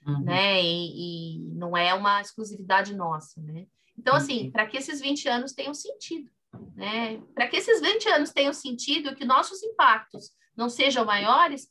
uhum. 0.07 0.25
né? 0.25 0.63
E, 0.63 1.37
e, 1.37 1.39
não 1.55 1.77
é 1.77 1.95
uma 1.95 2.21
exclusividade 2.21 2.95
nossa, 2.95 3.41
né? 3.41 3.67
Então, 3.97 4.15
assim, 4.15 4.47
uhum. 4.47 4.51
para 4.53 4.67
que 4.67 4.77
esses 4.77 5.01
20 5.01 5.29
anos 5.29 5.53
tenham 5.53 5.75
sentido, 5.75 6.31
né? 6.75 7.21
Para 7.35 7.47
que 7.47 7.57
esses 7.57 7.81
20 7.81 8.09
anos 8.09 8.31
tenham 8.31 8.53
sentido, 8.53 9.15
que 9.15 9.25
nossos 9.25 9.63
impactos 9.63 10.31
não 10.57 10.69
sejam 10.69 11.05
maiores, 11.05 11.69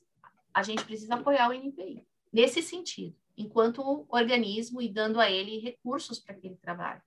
a 0.54 0.64
gente 0.64 0.84
precisa 0.86 1.16
apoiar 1.16 1.50
o 1.50 1.54
NPI, 1.54 2.06
nesse 2.32 2.62
sentido, 2.62 3.16
enquanto 3.38 4.06
organismo 4.10 4.82
e 4.82 4.90
dando 4.90 5.20
a 5.20 5.30
ele 5.30 5.60
recursos 5.60 6.20
para 6.20 6.36
que 6.36 6.48
ele 6.48 6.56
trabalhe. 6.56 7.02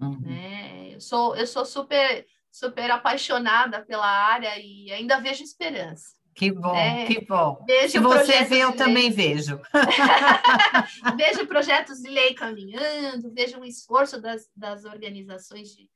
Uhum. 0.00 0.20
Né? 0.20 0.94
Eu, 0.94 1.00
sou, 1.00 1.36
eu 1.36 1.46
sou 1.46 1.64
super 1.64 2.26
super 2.54 2.88
apaixonada 2.88 3.84
pela 3.84 4.06
área 4.06 4.56
e 4.60 4.92
ainda 4.92 5.18
vejo 5.18 5.42
esperança. 5.42 6.14
Que 6.36 6.52
bom, 6.52 6.74
é, 6.74 7.04
que 7.06 7.24
bom. 7.24 7.64
Se 7.88 7.98
você 7.98 8.44
vê, 8.44 8.58
eu 8.58 8.76
também 8.76 9.10
vejo. 9.10 9.60
vejo 11.16 11.46
projetos 11.46 11.98
de 11.98 12.08
lei 12.08 12.32
caminhando, 12.34 13.32
vejo 13.32 13.58
um 13.58 13.64
esforço 13.64 14.20
das, 14.20 14.48
das 14.56 14.84
organizações, 14.84 15.74
de, 15.74 15.88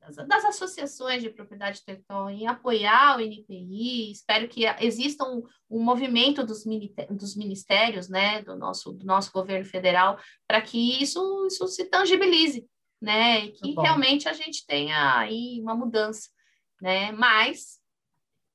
das, 0.00 0.16
das, 0.16 0.44
associações 0.44 1.22
de 1.22 1.30
propriedade 1.30 1.80
intelectual 1.80 2.30
em 2.30 2.46
apoiar 2.46 3.16
o 3.16 3.20
NPI. 3.20 4.12
Espero 4.12 4.48
que 4.48 4.66
exista 4.80 5.24
um, 5.24 5.42
um 5.68 5.82
movimento 5.82 6.44
dos, 6.44 6.64
dos 7.10 7.36
ministérios, 7.36 8.08
né, 8.08 8.42
do 8.42 8.56
nosso, 8.56 8.92
do 8.92 9.06
nosso 9.06 9.32
governo 9.32 9.64
federal, 9.64 10.18
para 10.46 10.60
que 10.60 11.02
isso, 11.02 11.46
isso 11.46 11.66
se 11.68 11.84
tangibilize, 11.84 12.68
né, 13.00 13.46
e 13.46 13.52
que 13.52 13.74
realmente 13.74 14.28
a 14.28 14.32
gente 14.32 14.66
tenha 14.66 15.18
aí 15.18 15.60
uma 15.60 15.74
mudança, 15.74 16.28
né, 16.80 17.12
mas 17.12 17.78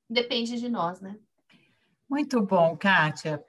depende 0.10 0.60
de 0.60 0.70
nós, 0.70 1.00
né? 1.02 1.18
Muito 2.10 2.42
bom, 2.42 2.78
Kátia. 2.78 3.44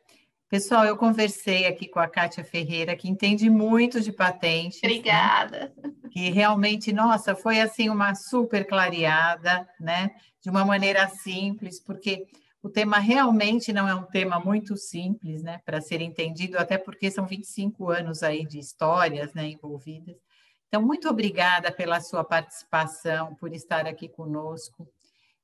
Pessoal, 0.49 0.85
eu 0.85 0.97
conversei 0.97 1.67
aqui 1.67 1.89
com 1.89 1.99
a 1.99 2.07
Kátia 2.07 2.45
Ferreira, 2.45 2.95
que 2.95 3.09
entende 3.09 3.51
muito 3.51 4.01
de 4.01 4.13
patentes. 4.13 4.81
Né? 4.81 4.89
Obrigada. 4.89 5.75
Né? 5.77 5.93
Que 6.13 6.31
realmente, 6.31 6.93
nossa, 6.93 7.35
foi 7.35 7.61
assim 7.61 7.89
uma 7.89 8.15
super 8.15 8.65
clareada, 8.65 9.69
né? 9.81 10.15
De 10.41 10.49
uma 10.49 10.65
maneira 10.65 11.09
simples, 11.09 11.81
porque 11.81 12.27
o 12.63 12.71
tema 12.71 12.99
realmente 12.99 13.73
não 13.73 13.89
é 13.89 13.95
um 13.95 14.05
tema 14.05 14.39
muito 14.39 14.77
simples, 14.77 15.43
né? 15.43 15.61
Para 15.65 15.81
ser 15.81 16.01
entendido, 16.01 16.57
até 16.57 16.79
porque 16.79 17.11
são 17.11 17.27
25 17.27 17.91
anos 17.91 18.23
aí 18.23 18.47
de 18.47 18.59
histórias, 18.59 19.35
né? 19.35 19.49
Envolvidas. 19.49 20.17
Então, 20.75 20.85
muito 20.85 21.09
obrigada 21.09 21.71
pela 21.71 22.01
sua 22.01 22.25
participação, 22.25 23.33
por 23.37 23.53
estar 23.53 23.87
aqui 23.87 24.09
conosco. 24.09 24.89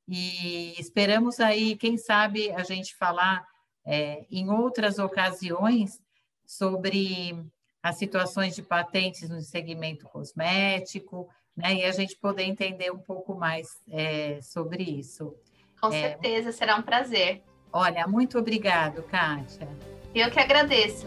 E 0.09 0.75
esperamos 0.77 1.39
aí, 1.39 1.77
quem 1.77 1.97
sabe, 1.97 2.51
a 2.51 2.65
gente 2.65 2.97
falar 2.97 3.47
é, 3.87 4.27
em 4.29 4.51
outras 4.51 4.99
ocasiões 4.99 6.03
sobre 6.45 7.41
as 7.81 7.97
situações 7.97 8.57
de 8.57 8.63
patentes 8.65 9.29
no 9.29 9.41
segmento 9.41 10.05
cosmético, 10.09 11.29
né? 11.57 11.75
E 11.75 11.85
a 11.85 11.93
gente 11.93 12.17
poder 12.17 12.43
entender 12.43 12.91
um 12.91 12.99
pouco 12.99 13.33
mais 13.37 13.69
é, 13.89 14.41
sobre 14.43 14.83
isso. 14.83 15.33
Com 15.81 15.93
é, 15.93 16.09
certeza, 16.09 16.51
será 16.51 16.75
um 16.75 16.83
prazer. 16.83 17.41
Olha, 17.73 18.05
muito 18.09 18.37
obrigado, 18.37 19.05
Kátia. 19.05 19.69
Eu 20.13 20.29
que 20.29 20.41
agradeço. 20.41 21.07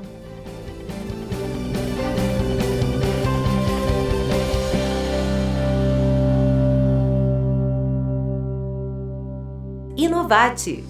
Inovate. 10.34 10.84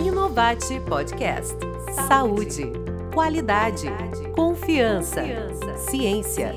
Inovate 0.00 0.80
Podcast. 0.80 1.56
Saúde, 2.08 2.72
qualidade, 3.14 3.86
confiança, 4.34 5.22
ciência. 5.88 6.52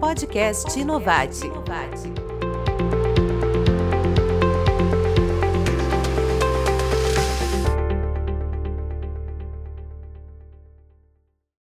Podcast 0.00 0.80
Inovate. 0.80 1.48